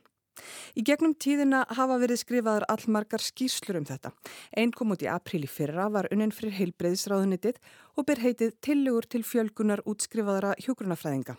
Í 0.78 0.84
gegnum 0.86 1.16
tíðina 1.18 1.64
hafa 1.78 1.98
verið 2.02 2.22
skrifaðar 2.22 2.68
allmargar 2.72 3.24
skýrslur 3.24 3.80
um 3.82 3.88
þetta. 3.88 4.14
Einn 4.58 4.74
kom 4.76 4.94
út 4.94 5.04
í 5.06 5.10
apríli 5.12 5.50
fyrra 5.50 5.90
var 5.94 6.10
unnin 6.14 6.34
fyrir 6.36 6.56
heilbreyðisráðunitið 6.60 7.60
og 7.98 8.06
ber 8.06 8.22
heitið 8.22 8.54
Tillegur 8.62 9.08
til 9.10 9.24
fjölgunar 9.26 9.82
útskrifaðara 9.90 10.54
hjógrunafræðinga. 10.62 11.38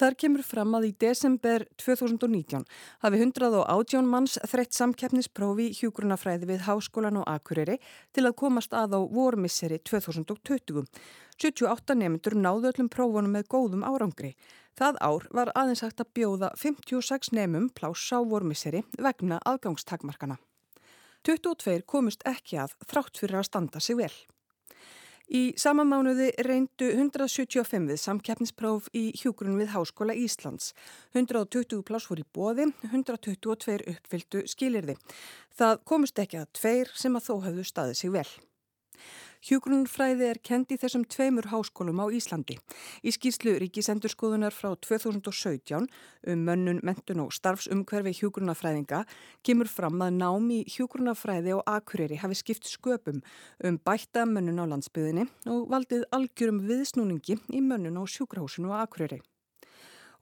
Þar 0.00 0.16
kemur 0.18 0.42
fram 0.46 0.74
að 0.74 0.88
í 0.88 0.92
desember 1.04 1.66
2019 1.78 2.66
hafi 3.04 3.20
118 3.22 4.08
manns 4.10 4.38
þreytt 4.50 4.74
samkeppnisprófi 4.74 5.70
hjógrunafræði 5.78 6.50
við 6.50 6.64
Háskólan 6.66 7.20
og 7.22 7.28
Akureyri 7.30 7.78
til 8.12 8.26
að 8.26 8.38
komast 8.42 8.74
að 8.74 8.98
á 8.98 9.00
vormisseri 9.06 9.78
2020. 9.86 10.88
78 11.38 11.96
nefndur 11.98 12.36
náðu 12.38 12.72
öllum 12.72 12.90
prófunum 12.92 13.38
með 13.38 13.48
góðum 13.54 13.86
árangri. 13.86 14.34
Það 14.78 14.98
ár 15.04 15.26
var 15.36 15.52
aðeins 15.58 15.82
hægt 15.84 16.00
að 16.00 16.12
bjóða 16.16 16.52
56 16.56 17.32
nefnum 17.36 17.68
pláss 17.76 18.12
á 18.12 18.18
vormisseri 18.24 18.84
vegna 18.98 19.40
aðgangstakmarkana. 19.44 20.38
22 21.28 21.82
komust 21.86 22.24
ekki 22.26 22.58
að 22.64 22.74
þrátt 22.88 23.20
fyrir 23.20 23.40
að 23.42 23.50
standa 23.50 23.82
sig 23.82 23.98
vel. 24.00 24.14
Í 25.32 25.54
sama 25.56 25.84
mánuði 25.88 26.26
reyndu 26.44 26.90
175 26.92 27.86
við 27.88 28.00
samkeppnispróf 28.02 28.88
í 28.92 29.04
hjúgrun 29.16 29.56
við 29.60 29.70
Háskóla 29.72 30.16
Íslands. 30.18 30.72
120 31.14 31.84
pláss 31.88 32.10
voru 32.10 32.24
í 32.24 32.28
bóði, 32.36 32.66
122 32.90 33.78
uppfyldu 33.94 34.42
skilirði. 34.50 34.98
Það 35.56 35.78
komust 35.88 36.20
ekki 36.20 36.42
að 36.42 36.50
tveir 36.58 36.92
sem 36.98 37.16
að 37.16 37.28
þó 37.28 37.34
hafðu 37.46 37.64
staðið 37.70 38.00
sig 38.02 38.12
vel. 38.12 38.28
Hjúgrunfræði 39.42 40.28
er 40.30 40.38
kendi 40.38 40.76
þessum 40.78 41.02
tveimur 41.10 41.48
háskólum 41.50 41.98
á 41.98 42.06
Íslandi. 42.14 42.54
Í 43.02 43.10
skýrslu 43.10 43.56
Ríkisendurskoðunar 43.58 44.54
frá 44.54 44.76
2017 44.86 45.88
um 46.30 46.44
mönnun, 46.46 46.78
mentun 46.86 47.24
og 47.24 47.34
starfsumhverfi 47.34 48.14
hjúgrunafræðinga 48.20 49.02
kemur 49.42 49.66
fram 49.66 49.98
að 50.06 50.14
námi 50.20 50.60
hjúgrunafræði 50.70 51.56
og 51.58 51.66
akureyri 51.66 52.20
hafi 52.22 52.38
skipt 52.38 52.70
sköpum 52.70 53.18
um 53.66 53.82
bætta 53.82 54.28
mönnun 54.30 54.62
á 54.62 54.70
landsbyðinni 54.76 55.26
og 55.50 55.66
valdið 55.74 56.06
algjörum 56.14 56.62
viðsnúningi 56.70 57.40
í 57.50 57.66
mönnun 57.66 57.98
á 57.98 58.06
sjúkrahúsinu 58.06 58.70
og 58.70 58.86
akureyri. 58.86 59.24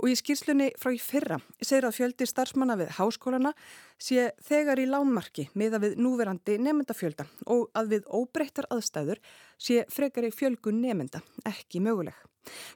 Og 0.00 0.08
í 0.08 0.16
skýrslunni 0.16 0.70
frá 0.80 0.94
í 0.96 1.00
fyrra 1.02 1.36
segir 1.60 1.84
að 1.84 1.98
fjöldi 1.98 2.28
starfsmanna 2.28 2.78
við 2.80 2.94
háskólana 2.96 3.52
sé 4.00 4.30
þegar 4.46 4.80
í 4.80 4.88
lánmarki 4.88 5.50
miða 5.60 5.80
við 5.82 5.98
núverandi 6.00 6.56
nefndafjölda 6.64 7.26
og 7.52 7.68
að 7.76 7.92
við 7.94 8.08
óbreyttar 8.08 8.68
aðstæður 8.72 9.20
sé 9.60 9.84
frekari 9.92 10.32
fjölgun 10.32 10.80
nefnda, 10.80 11.20
ekki 11.44 11.84
möguleg. 11.84 12.16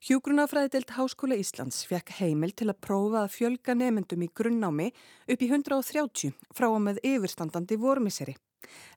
Hjúgrunafræðild 0.04 0.92
Háskóla 0.98 1.38
Íslands 1.40 1.86
fekk 1.88 2.12
heimil 2.18 2.52
til 2.52 2.68
að 2.68 2.82
prófa 2.84 3.22
að 3.24 3.32
fjölga 3.38 3.76
nefndum 3.78 4.26
í 4.26 4.28
grunnámi 4.28 4.90
upp 4.92 5.40
í 5.40 5.48
130 5.48 6.34
frá 6.52 6.68
og 6.68 6.82
með 6.84 7.00
yfirstandandi 7.08 7.80
vormisseri. 7.80 8.36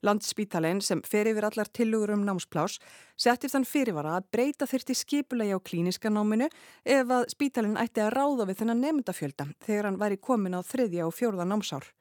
Landspítalinn 0.06 0.82
sem 0.86 1.02
fer 1.06 1.30
yfir 1.32 1.48
allar 1.48 1.72
tilugur 1.74 2.14
um 2.16 2.26
námsplás 2.28 2.78
settir 3.18 3.52
þann 3.54 3.68
fyrirvara 3.68 4.18
að 4.18 4.30
breyta 4.36 4.70
þyrti 4.70 4.96
skipulegi 4.98 5.56
á 5.56 5.60
klíniska 5.60 6.12
náminu 6.14 6.50
ef 6.86 7.14
að 7.18 7.28
spítalinn 7.34 7.80
ætti 7.82 8.04
að 8.06 8.14
ráða 8.18 8.48
við 8.50 8.62
þennan 8.62 8.84
nefndafjölda 8.86 9.50
þegar 9.66 9.90
hann 9.90 10.02
væri 10.02 10.22
komin 10.22 10.58
á 10.58 10.62
þriðja 10.62 11.10
og 11.10 11.16
fjórða 11.18 11.48
námsár. 11.50 11.92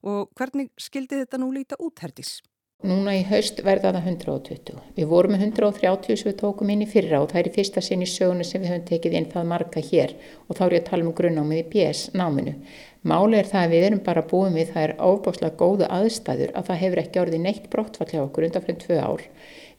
Og 0.00 0.30
hvernig 0.36 0.70
skildi 0.80 1.20
þetta 1.20 1.40
nú 1.40 1.50
líta 1.52 1.76
útherdis? 1.80 2.38
Núna 2.80 3.12
í 3.12 3.24
haust 3.28 3.58
verða 3.60 3.90
það 3.92 4.06
120. 4.08 4.78
Við 4.96 5.08
vorum 5.10 5.34
með 5.34 5.42
130 5.50 6.16
sem 6.16 6.28
við 6.30 6.38
tókum 6.40 6.70
inn 6.72 6.80
í 6.80 6.86
fyrra 6.88 7.18
og 7.20 7.26
það 7.28 7.40
er 7.42 7.48
í 7.50 7.52
fyrsta 7.58 7.82
sinn 7.84 8.04
í 8.06 8.08
sögunu 8.08 8.46
sem 8.48 8.62
við 8.62 8.72
höfum 8.72 8.86
tekið 8.88 9.16
inn 9.18 9.26
það 9.34 9.50
marga 9.50 9.82
hér 9.84 10.14
og 10.46 10.56
þá 10.56 10.62
er 10.64 10.76
ég 10.78 10.80
að 10.80 10.86
tala 10.86 11.04
um 11.04 11.12
grunnámið 11.18 11.60
í 11.60 11.66
BS 11.74 12.00
náminu. 12.16 12.54
Máli 13.00 13.38
er 13.40 13.46
það 13.48 13.62
að 13.64 13.70
við 13.72 13.84
erum 13.86 14.00
bara 14.04 14.22
búin 14.28 14.52
við 14.52 14.74
það 14.74 14.82
er 14.82 14.90
ábáslega 15.00 15.56
góða 15.56 15.86
aðstæður 15.96 16.50
að 16.52 16.66
það 16.68 16.80
hefur 16.82 17.00
ekki 17.00 17.20
orðið 17.22 17.42
neitt 17.46 17.68
brottfall 17.72 18.08
hjá 18.10 18.20
okkur 18.20 18.46
undan 18.48 18.64
fyrir 18.66 18.80
tvö 18.82 18.98
ár. 19.00 19.22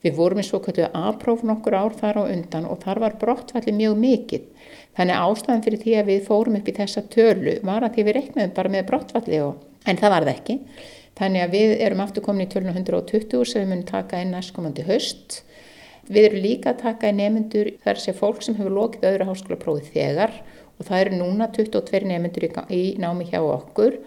Við 0.01 0.15
vorum 0.17 0.41
í 0.41 0.45
svo 0.47 0.57
kallu 0.65 0.87
aðpróf 0.97 1.43
nokkur 1.45 1.77
ár 1.77 1.93
þar 1.99 2.17
á 2.17 2.23
undan 2.23 2.65
og 2.65 2.79
þar 2.81 3.01
var 3.03 3.17
brottfalli 3.21 3.75
mjög 3.77 3.99
mikið. 4.01 4.47
Þannig 4.97 5.21
ástæðan 5.21 5.61
fyrir 5.67 5.83
því 5.83 5.93
að 5.99 6.09
við 6.09 6.23
fórum 6.25 6.57
upp 6.57 6.71
í 6.71 6.75
þessa 6.79 7.03
tölu 7.13 7.53
var 7.69 7.85
að 7.85 7.93
því 7.99 8.07
við 8.07 8.17
reiknaðum 8.17 8.55
bara 8.57 8.73
með 8.73 8.87
brottfalli 8.89 9.43
og, 9.45 9.61
en 9.85 10.01
það 10.01 10.13
var 10.15 10.25
það 10.25 10.33
ekki. 10.33 10.57
Þannig 11.21 11.45
að 11.45 11.53
við 11.53 11.75
erum 11.85 12.01
aftur 12.01 12.25
komin 12.25 12.47
í 12.47 12.49
tölunum 12.49 12.81
120 12.81 13.45
sem 13.45 13.61
við 13.61 13.69
munum 13.69 13.85
taka 13.85 14.23
inn 14.23 14.33
næstkomandi 14.33 14.87
höst. 14.87 15.43
Við 16.09 16.31
erum 16.31 16.41
líka 16.47 16.73
að 16.73 16.81
taka 16.87 17.11
inn 17.11 17.21
nefnendur 17.21 17.69
þar 17.85 18.01
sé 18.01 18.15
fólk 18.17 18.41
sem 18.41 18.57
hefur 18.57 18.73
lokið 18.73 19.05
öðru 19.11 19.29
háskólaprófið 19.29 19.93
þegar 19.93 20.33
og 20.81 20.87
það 20.89 21.03
eru 21.05 21.19
núna 21.21 21.47
22 21.53 22.09
nefnendur 22.09 22.47
í, 22.73 22.81
námi 22.97 23.29
hjá 23.29 23.39
okkur 23.45 23.99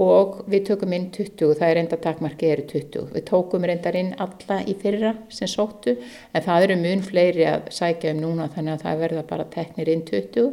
og 0.00 0.42
við 0.48 0.66
tökum 0.68 0.92
inn 0.96 1.08
20, 1.12 1.54
það 1.58 1.66
er 1.66 1.76
reynda 1.78 1.98
takmarkið 2.04 2.52
eru 2.54 2.66
20. 2.70 3.08
Við 3.16 3.24
tókum 3.30 3.64
reyndar 3.66 3.96
inn 3.98 4.12
alla 4.22 4.60
í 4.62 4.76
fyrra 4.80 5.14
sem 5.32 5.50
sóttu 5.50 5.96
en 5.96 6.44
það 6.44 6.66
eru 6.68 6.76
mun 6.84 7.02
fleiri 7.04 7.46
að 7.48 7.72
sækja 7.74 8.14
um 8.14 8.22
núna 8.22 8.48
þannig 8.54 8.76
að 8.76 8.84
það 8.86 9.02
verða 9.04 9.24
bara 9.32 9.48
teknir 9.56 9.90
inn 9.92 10.04
20 10.06 10.52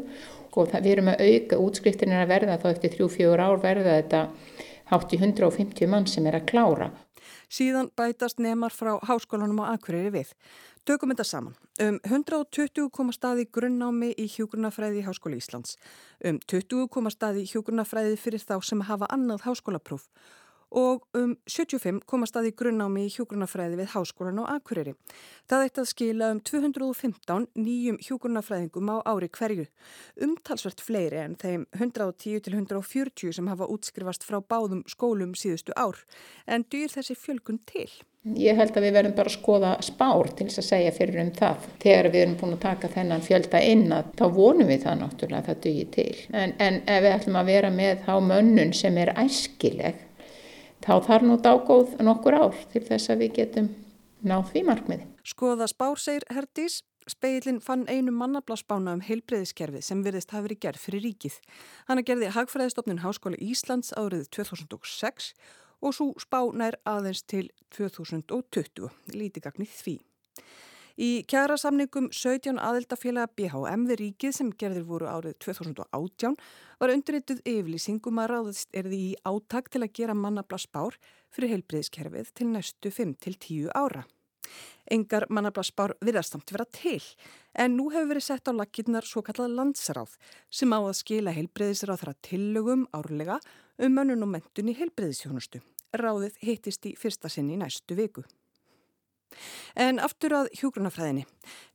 og 0.58 0.72
það, 0.72 0.84
við 0.84 0.94
erum 0.96 1.12
að 1.12 1.26
auka 1.28 1.60
útskriftinir 1.62 2.24
að 2.24 2.32
verða 2.32 2.62
þá 2.64 2.70
eftir 2.72 2.96
3-4 2.96 3.44
ár 3.46 3.60
verða 3.62 4.00
þetta 4.00 4.24
hátt 4.90 5.14
í 5.14 5.20
150 5.22 5.92
mann 5.92 6.08
sem 6.10 6.26
er 6.26 6.40
að 6.40 6.48
klára. 6.50 6.90
Síðan 7.48 7.92
bætast 7.96 8.42
nefnar 8.44 8.74
frá 8.76 8.98
háskólanum 9.08 9.62
á 9.64 9.76
Akureyri 9.76 10.12
við. 10.12 10.32
Tökum 10.88 11.12
þetta 11.12 11.23
saman. 11.28 11.56
Um 11.84 11.97
120 12.08 12.86
koma 12.95 13.12
staði 13.12 13.43
grunnnámi 13.52 14.13
í 14.15 14.28
hjógrunafræði 14.32 15.02
í 15.02 15.04
Háskóla 15.04 15.36
Íslands. 15.36 15.76
Um 16.23 16.38
20 16.47 16.88
koma 16.93 17.12
staði 17.12 17.43
hjógrunafræði 17.50 18.15
fyrir 18.21 18.39
þá 18.39 18.56
sem 18.63 18.86
hafa 18.88 19.10
annað 19.12 19.43
háskólapróf 19.50 20.08
og 20.71 21.04
um 21.15 21.36
75 21.47 22.02
koma 22.08 22.28
staði 22.28 22.54
grunnnámi 22.56 23.06
í 23.08 23.12
hjógrunafræði 23.12 23.82
við 23.82 23.91
Háskólan 23.93 24.41
og 24.43 24.50
Akureyri. 24.52 24.95
Það 25.47 25.63
eitt 25.65 25.80
að 25.80 25.89
skila 25.91 26.32
um 26.36 26.41
215 26.52 27.47
nýjum 27.56 28.00
hjógrunafræðingum 28.08 28.91
á 28.91 28.95
ári 29.12 29.28
hverju. 29.28 29.67
Umtalsvert 30.23 30.84
fleiri 30.84 31.23
en 31.23 31.36
þeim 31.39 31.67
110 31.76 32.43
til 32.47 32.56
140 32.56 33.36
sem 33.36 33.47
hafa 33.52 33.67
útskrifast 33.71 34.28
frá 34.28 34.39
báðum 34.39 34.84
skólum 34.88 35.36
síðustu 35.36 35.76
ár. 35.76 36.00
En 36.47 36.67
dyr 36.67 36.91
þessi 36.91 37.15
fjölkun 37.15 37.63
til? 37.67 37.89
Ég 38.36 38.58
held 38.60 38.76
að 38.76 38.86
við 38.88 38.96
verðum 38.98 39.16
bara 39.16 39.32
að 39.32 39.38
skoða 39.38 39.72
spár 39.86 40.30
til 40.36 40.48
þess 40.50 40.62
að 40.62 40.68
segja 40.68 40.94
fyrir 40.96 41.22
um 41.22 41.30
það. 41.38 41.68
Þegar 41.84 42.10
við 42.12 42.24
erum 42.24 42.36
búin 42.42 42.56
að 42.58 42.63
taka 42.66 42.90
þennan 42.92 43.24
fjölda 43.24 43.62
inn 43.63 43.86
að 43.96 44.10
þá 44.20 44.26
vonum 44.36 44.68
við 44.72 44.84
það 44.84 45.00
náttúrulega 45.04 45.40
að 45.40 45.48
það 45.48 45.62
dugir 45.68 45.90
til. 45.96 46.16
En, 46.34 46.56
en 46.60 46.82
ef 46.84 47.06
við 47.06 47.13
ætlum 47.13 47.40
að 47.40 47.52
vera 47.54 47.72
með 47.78 48.04
þá 48.08 48.13
mönnun 48.32 48.74
sem 48.76 49.00
er 49.00 49.13
æskileg 49.24 50.04
þá 50.86 50.94
þarf 51.08 51.28
nú 51.28 51.38
dágóð 51.44 51.96
nokkur 52.04 52.38
ár 52.38 52.60
til 52.74 52.84
þess 52.90 53.13
að 53.13 53.24
við 53.24 53.34
getum 53.42 53.72
náð 54.28 54.52
því 54.52 54.63
markmiði. 54.72 55.10
Skoða 55.28 55.68
spár 55.72 56.00
segir 56.02 56.28
Herdís. 56.34 56.82
Speilin 57.08 57.62
fann 57.63 57.86
einu 57.88 58.12
mannablasbána 58.12 58.98
um 58.98 59.02
heilbreyðiskerfið 59.06 59.86
sem 59.88 60.02
virðist 60.04 60.34
hafi 60.36 60.50
verið 60.50 60.58
gerð 60.66 60.82
fyrir 60.84 61.06
ríkið. 61.06 61.38
Hanna 61.88 62.04
gerði 62.04 62.34
Hagfræðistofnun 62.36 63.00
Háskóli 63.00 63.40
Íslands 63.48 63.94
árið 63.96 64.26
2006 64.36 65.30
og 65.82 65.96
svo 65.96 66.12
spá 66.22 66.42
nær 66.54 66.80
aðeins 66.88 67.24
til 67.28 67.50
2020, 67.76 68.90
lítigagnið 69.13 69.74
því. 69.82 69.98
Í 70.98 71.10
kjara 71.30 71.60
samningum 71.62 72.08
17 72.10 72.58
aðeldafélaga 72.58 73.30
BHM 73.38 73.84
við 73.86 74.00
ríkið 74.02 74.32
sem 74.34 74.50
gerðir 74.50 74.88
voru 74.90 75.06
árið 75.12 75.36
2018 75.46 76.34
var 76.82 76.94
undirrituð 76.96 77.44
yfirlýsingum 77.46 78.18
að 78.24 78.32
ráðast 78.32 78.74
erði 78.74 79.02
í 79.12 79.16
áttak 79.22 79.70
til 79.70 79.84
að 79.86 79.94
gera 80.00 80.18
mannabla 80.18 80.58
spár 80.58 80.98
fyrir 81.30 81.54
heilbreyðskerfið 81.54 82.34
til 82.34 82.50
næstu 82.50 82.90
5-10 82.90 83.70
ára. 83.78 84.08
Engar 84.91 85.26
mannabla 85.30 85.63
spár 85.67 85.93
virðastamt 86.00 86.52
vera 86.54 86.65
til 86.71 87.02
en 87.60 87.76
nú 87.76 87.89
hefur 87.91 88.13
verið 88.13 88.28
sett 88.30 88.47
á 88.47 88.56
lakirnar 88.56 89.08
svo 89.08 89.23
kallað 89.26 89.56
landsráð 89.58 90.15
sem 90.50 90.71
á 90.71 90.80
að 90.80 90.95
skila 91.02 91.36
heilbreyðisráð 91.36 92.04
þar 92.04 92.13
að 92.13 92.21
tillögum 92.30 92.88
árlega 92.95 93.39
um 93.84 93.93
mönnun 93.93 94.23
og 94.23 94.32
mentun 94.38 94.71
í 94.71 94.78
heilbreyðisjónustu. 94.80 95.62
Ráðið 95.97 96.39
hittist 96.43 96.88
í 96.88 96.95
fyrsta 97.00 97.30
sinni 97.32 97.58
í 97.58 97.62
næstu 97.62 97.97
viku. 98.00 98.23
En 99.78 100.00
aftur 100.02 100.34
að 100.34 100.50
hjógrunafræðinni. 100.58 101.26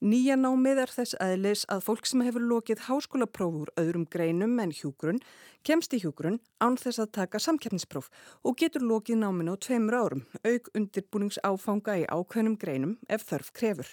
Nýja 0.03 0.37
námið 0.41 0.83
er 0.83 0.93
þess 0.93 1.17
aðlis 1.23 1.65
að 1.73 1.85
fólk 1.87 2.09
sem 2.09 2.25
hefur 2.27 2.45
lokið 2.51 2.87
háskólaprófur 2.88 3.73
öðrum 3.81 4.07
greinum 4.11 4.59
en 4.62 4.73
hjógrun 4.75 5.21
kemst 5.67 5.95
í 5.95 6.01
hjógrun 6.03 6.41
án 6.62 6.79
þess 6.81 7.03
að 7.03 7.12
taka 7.19 7.43
samkeppnispróf 7.43 8.09
og 8.43 8.57
getur 8.59 8.87
lokið 8.87 9.21
náminu 9.23 9.55
á 9.55 9.62
tveimur 9.62 9.99
árum, 9.99 10.25
auk 10.43 10.73
undirbúningsáfanga 10.75 12.01
í 12.03 12.09
ákveðnum 12.09 12.59
greinum 12.59 12.97
ef 13.09 13.29
þörf 13.29 13.53
krefur. 13.55 13.93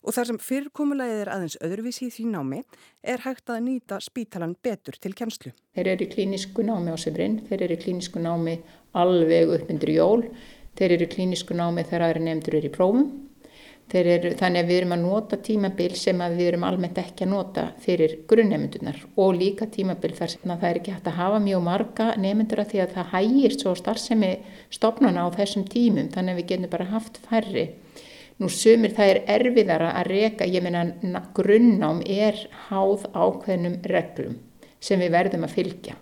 Og 0.00 0.16
þar 0.16 0.30
sem 0.30 0.38
fyrirkomulegið 0.40 1.18
er 1.20 1.30
aðeins 1.34 1.58
öðruvísi 1.60 2.06
í 2.06 2.12
því 2.14 2.22
námi 2.32 2.60
er 3.04 3.20
hægt 3.26 3.50
að 3.52 3.66
nýta 3.66 3.98
spítalan 4.00 4.54
betur 4.64 4.96
til 4.96 5.12
kjenslu. 5.12 5.52
Þeir 5.76 5.90
eru 5.92 6.06
í 6.06 6.12
klínisku 6.14 6.64
námi 6.64 6.94
á 6.94 6.96
Sifrin, 6.96 7.42
þeir 7.50 7.66
eru 7.66 7.76
í 7.76 7.82
klínisku 7.82 8.22
námi 8.22 8.56
alveg 8.96 9.52
upp 9.58 9.74
undir 9.74 9.92
jól, 9.92 10.24
þeir 10.78 10.96
eru 10.96 11.08
í 11.08 11.10
klínisku 11.14 11.56
námi 11.56 11.84
þegar 11.86 12.06
aðri 12.08 12.22
nefndur 12.26 12.56
eru 12.60 12.70
í 12.70 12.74
prófum. 12.74 13.10
Eru, 13.90 14.30
þannig 14.38 14.60
að 14.60 14.68
við 14.70 14.76
erum 14.78 14.92
að 14.94 15.00
nota 15.02 15.36
tímabil 15.42 15.88
sem 15.98 16.20
við 16.36 16.44
erum 16.46 16.66
almennt 16.68 16.98
ekki 17.02 17.24
að 17.26 17.32
nota 17.32 17.64
fyrir 17.82 18.20
grunnnefndunar 18.30 19.00
og 19.18 19.32
líka 19.34 19.66
tímabil 19.66 20.12
þar 20.14 20.30
sem 20.30 20.52
það 20.52 20.66
er 20.68 20.78
ekki 20.78 20.94
hægt 20.94 21.08
að 21.10 21.18
hafa 21.18 21.40
mjög 21.42 21.64
marga 21.66 22.06
nefndur 22.22 22.62
að 22.62 22.70
því 22.70 22.82
að 22.84 22.94
það 22.94 23.10
hægist 23.16 23.64
svo 23.64 23.72
starfsemi 23.80 24.30
stopnuna 24.70 25.26
á 25.26 25.34
þessum 25.34 25.66
tímum 25.66 26.12
þannig 26.14 26.36
að 26.36 26.38
við 26.38 26.48
getum 26.52 26.72
bara 26.76 26.86
haft 26.92 27.18
færri 27.26 27.66
Nú 28.40 28.48
sumir 28.48 28.94
það 28.96 29.10
er 29.12 29.18
erfiðara 29.34 29.88
að 30.00 30.06
reyka, 30.14 30.46
ég 30.48 30.62
meina 30.64 31.20
grunnám 31.36 31.98
er 32.08 32.38
háð 32.70 33.02
ákveðnum 33.12 33.74
reglum 33.90 34.38
sem 34.80 35.02
við 35.02 35.12
verðum 35.12 35.44
að 35.44 35.56
fylgja. 35.58 35.96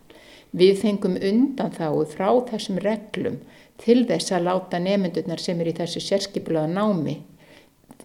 Við 0.55 0.79
fengum 0.79 1.17
undan 1.19 1.75
þá 1.75 1.89
frá 2.13 2.29
þessum 2.53 2.79
reglum 2.85 3.41
til 3.79 4.05
þess 4.09 4.35
að 4.35 4.49
láta 4.49 4.81
nefndurnar 4.83 5.43
sem 5.43 5.61
er 5.61 5.71
í 5.71 5.77
þessu 5.79 6.03
sérskipulaða 6.03 6.71
námi 6.75 7.19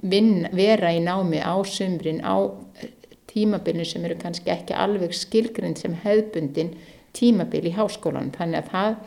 vin, 0.01 0.47
vera 0.53 0.91
í 0.93 1.01
námi 1.03 1.41
á 1.41 1.55
sumrin 1.65 2.21
á 2.21 2.36
eh, 2.81 2.89
tímabilinu 3.31 3.86
sem 3.88 4.05
eru 4.05 4.17
kannski 4.19 4.51
ekki 4.53 4.75
alveg 4.77 5.15
skilgrind 5.17 5.79
sem 5.81 5.95
hefðbundin 6.03 6.75
tímabil 7.13 7.67
í 7.69 7.75
háskólanum. 7.77 8.33
Þannig 8.36 8.63
að 8.63 8.71
það 8.73 8.97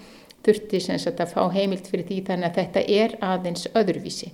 þurfti 0.46 0.80
að 1.10 1.34
fá 1.34 1.42
heimilt 1.50 1.90
fyrir 1.90 2.06
því 2.06 2.20
þannig 2.28 2.48
að 2.48 2.58
þetta 2.60 2.82
er 3.00 3.16
aðeins 3.20 3.66
öðruvísi 3.74 4.32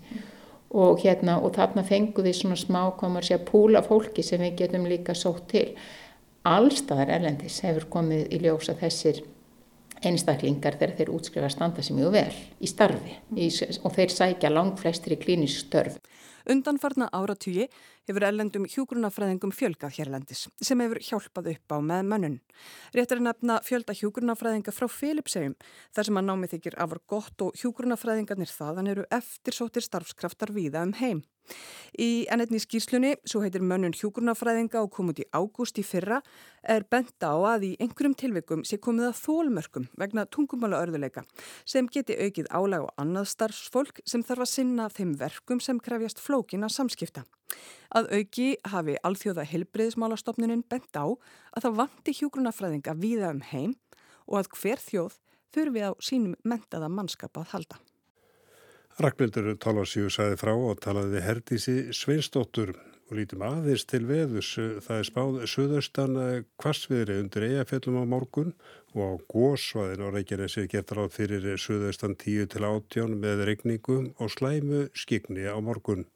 og 0.72 1.02
hérna 1.04 1.38
og 1.40 1.54
þarna 1.56 1.84
fengum 1.84 2.24
við 2.24 2.38
svona 2.38 2.56
smá 2.56 2.80
komar 2.96 3.24
sér 3.24 3.42
púla 3.48 3.82
fólki 3.84 4.24
sem 4.24 4.40
við 4.40 4.56
getum 4.62 4.88
líka 4.88 5.16
sótt 5.16 5.48
til. 5.52 5.72
Allstaðar 6.48 7.12
erlendis 7.18 7.60
hefur 7.64 7.86
komið 7.92 8.32
í 8.32 8.40
ljósa 8.42 8.74
þessir 8.80 9.22
einstaklingar 10.06 10.76
þegar 10.80 10.96
þeir 10.98 11.12
útskrifa 11.14 11.50
standa 11.52 11.84
sem 11.84 11.96
mjög 11.98 12.12
vel 12.16 12.32
í 12.62 12.70
starfi 12.70 13.16
í, 13.36 13.48
og 13.82 13.94
þeir 13.96 14.14
sækja 14.14 14.52
langt 14.52 14.82
flestir 14.82 15.16
í 15.16 15.20
klínisk 15.22 15.66
störf. 15.66 15.98
Undanfarna 16.50 17.06
áratugji 17.14 17.68
hefur 18.08 18.26
ellendum 18.26 18.66
hjúgrunafræðingum 18.70 19.52
fjölgað 19.54 19.96
hérlendis 19.98 20.46
sem 20.60 20.80
hefur 20.82 21.00
hjálpað 21.02 21.52
upp 21.54 21.74
á 21.74 21.78
með 21.82 22.08
mönnun. 22.10 22.38
Réttar 22.96 23.20
er 23.20 23.26
nefna 23.28 23.58
fjölda 23.66 23.96
hjúgrunafræðinga 23.98 24.74
frá 24.74 24.88
Filipsegjum 24.90 25.54
þar 25.94 26.08
sem 26.08 26.20
að 26.20 26.28
námið 26.30 26.56
þykir 26.56 26.78
afar 26.84 27.02
gott 27.14 27.46
og 27.46 27.60
hjúgrunafræðingarnir 27.62 28.50
þaðan 28.50 28.90
eru 28.94 29.06
eftirsóttir 29.10 29.86
starfskraftar 29.86 30.54
víða 30.54 30.86
um 30.86 30.96
heim. 30.98 31.22
Í 31.98 32.24
ennetni 32.32 32.60
skýrslunni, 32.62 33.16
svo 33.28 33.42
heitir 33.42 33.64
mönnun 33.66 33.96
hjúgrunafræðinga 33.98 34.80
og 34.84 34.92
kom 34.94 35.10
út 35.12 35.20
í 35.20 35.26
ágúst 35.34 35.80
í 35.80 35.84
fyrra, 35.84 36.20
er 36.62 36.86
benda 36.88 37.32
á 37.34 37.36
að 37.54 37.66
í 37.68 37.72
einhverjum 37.82 38.14
tilvikum 38.18 38.62
sé 38.68 38.78
komið 38.80 39.10
að 39.10 39.18
þólmörkum 39.20 39.88
vegna 39.98 40.24
tungumála 40.30 40.80
örðuleika 40.86 41.26
sem 41.68 41.90
geti 41.90 42.16
aukið 42.16 42.48
álag 42.54 42.86
og 42.86 42.94
annað 43.02 43.28
starfsfólk 43.34 44.00
sem 44.06 44.24
þarf 44.24 44.46
að 44.46 44.52
sinna 44.54 44.88
þeim 44.88 45.16
verkum 45.18 45.60
sem 45.60 45.82
krefjast 45.82 46.22
flókina 46.22 46.70
samskipta. 46.72 47.26
Að 47.92 48.09
auki 48.16 48.48
hafi 48.72 48.96
alþjóða 49.05 49.44
helbreyðismálastofnunin 49.50 50.64
bent 50.70 50.96
á 50.96 51.07
að 51.12 51.64
það 51.64 51.78
vanti 51.83 52.14
hjúgrunafræðinga 52.20 52.94
víða 52.96 53.33
um 53.35 53.42
heim 53.52 53.74
og 54.26 54.38
að 54.40 54.52
hver 54.57 54.81
þjóð 54.81 55.18
þurfi 55.52 55.83
á 55.85 55.90
sínum 56.00 56.37
mentaða 56.48 56.88
mannskap 56.88 57.37
að 57.37 57.50
halda. 57.52 57.81
Ragnhildur 59.00 59.55
Talasjú 59.61 60.11
sæði 60.12 60.38
frá 60.40 60.52
og 60.52 60.81
talaði 60.85 61.14
við 61.16 61.26
Herdísi 61.26 61.76
Sveinsdóttur 61.96 62.74
og 62.76 63.14
lítum 63.16 63.44
aðeins 63.44 63.85
til 63.88 64.02
veðus. 64.09 64.50
Það 64.57 64.98
er 64.98 65.09
spáð 65.09 65.38
söðaustan 65.52 66.18
kvassviðri 66.61 67.18
undir 67.22 67.46
eigafellum 67.48 68.00
á 68.00 68.05
morgun 68.09 68.52
og 68.92 69.00
á 69.05 69.11
gósvaðin 69.33 70.05
og 70.07 70.16
Reykjanesi 70.16 70.66
gert 70.72 70.92
ráð 70.96 71.12
fyrir 71.16 71.48
söðaustan 71.61 72.16
10 72.20 72.48
til 72.52 72.64
18 72.68 73.16
með 73.20 73.46
regningum 73.48 74.11
og 74.16 74.33
slæmu 74.33 74.87
skikni 74.96 75.48
á 75.48 75.57
morgun. 75.61 76.07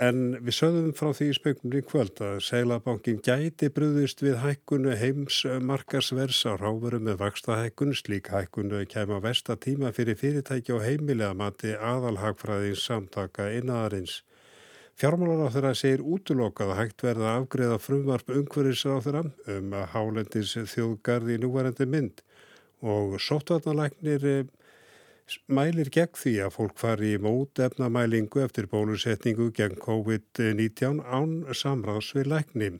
En 0.00 0.38
við 0.40 0.54
sögðum 0.56 0.92
frá 0.96 1.10
því 1.12 1.26
í 1.28 1.32
speklum 1.36 1.74
í 1.76 1.82
kvöld 1.84 2.20
að 2.24 2.38
Sælabankin 2.46 3.18
gæti 3.20 3.68
bröðist 3.68 4.22
við 4.24 4.38
hækkunu 4.40 4.94
heims 4.96 5.42
markasvers 5.60 6.38
á 6.48 6.56
ráveru 6.56 6.96
með 6.96 7.18
vaksta 7.20 7.58
hækkun. 7.60 7.92
Slík 7.92 8.30
hækkunu 8.32 8.80
kemur 8.88 9.18
að 9.20 9.26
versta 9.26 9.56
tíma 9.60 9.92
fyrir 9.92 10.16
fyrirtæki 10.16 10.72
og 10.72 10.86
heimilega 10.86 11.36
mati 11.36 11.74
aðalhagfræðins 11.76 12.86
samtaka 12.88 13.50
einaðarins. 13.52 14.22
Fjármálar 14.96 15.44
á 15.44 15.52
þeirra 15.52 15.74
segir 15.76 16.00
útlokað 16.00 16.72
að 16.72 16.80
hægt 16.80 17.04
verða 17.04 17.28
að 17.28 17.42
afgreða 17.42 17.78
frumvarp 17.84 18.32
umhverfis 18.32 18.86
á 18.88 18.96
þeirra 19.04 19.22
um 19.58 19.76
að 19.76 19.86
hálendis 19.92 20.56
þjóðgarði 20.72 21.36
í 21.36 21.42
núvarendi 21.44 21.88
mynd 21.88 22.24
og 22.80 23.20
sóttvarnalæknir 23.20 24.48
mælir 25.48 25.90
gegn 25.92 26.16
því 26.18 26.32
að 26.46 26.54
fólk 26.56 26.78
fari 26.80 27.12
í 27.16 27.20
mót 27.22 27.60
efnamælingu 27.62 28.42
eftir 28.44 28.68
bólusetningu 28.72 29.50
gegn 29.56 29.80
COVID-19 29.82 31.02
án 31.02 31.36
samráðs 31.56 32.12
við 32.16 32.32
lækni. 32.32 32.70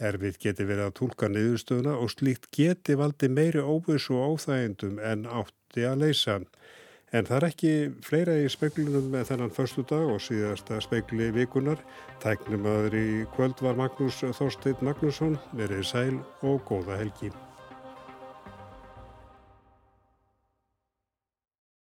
Erfið 0.00 0.38
geti 0.40 0.64
verið 0.64 0.86
að 0.86 0.94
tólka 1.00 1.28
niðurstöðuna 1.28 1.96
og 2.00 2.12
slíkt 2.14 2.48
geti 2.56 2.96
valdi 2.96 3.28
meiri 3.28 3.60
óvissu 3.60 4.16
og 4.16 4.36
óþægindum 4.36 5.00
en 5.04 5.26
átti 5.28 5.84
að 5.84 6.06
leysa. 6.06 6.38
En 7.12 7.26
það 7.26 7.36
er 7.36 7.46
ekki 7.48 7.74
fleira 8.06 8.38
í 8.38 8.48
speklunum 8.48 9.10
með 9.12 9.32
þennan 9.32 9.54
förstu 9.56 9.84
dag 9.90 10.14
og 10.14 10.22
síðasta 10.22 10.78
spekli 10.84 11.32
vikunar. 11.34 11.82
Tæknum 12.22 12.70
aður 12.70 12.96
í 13.02 13.06
kvöld 13.34 13.60
var 13.66 13.78
Magnús 13.82 14.22
Þorstein 14.22 14.80
Magnússon, 14.86 15.38
verið 15.58 15.86
sæl 15.90 16.18
og 16.46 16.62
góða 16.70 17.02
helgi. 17.02 17.34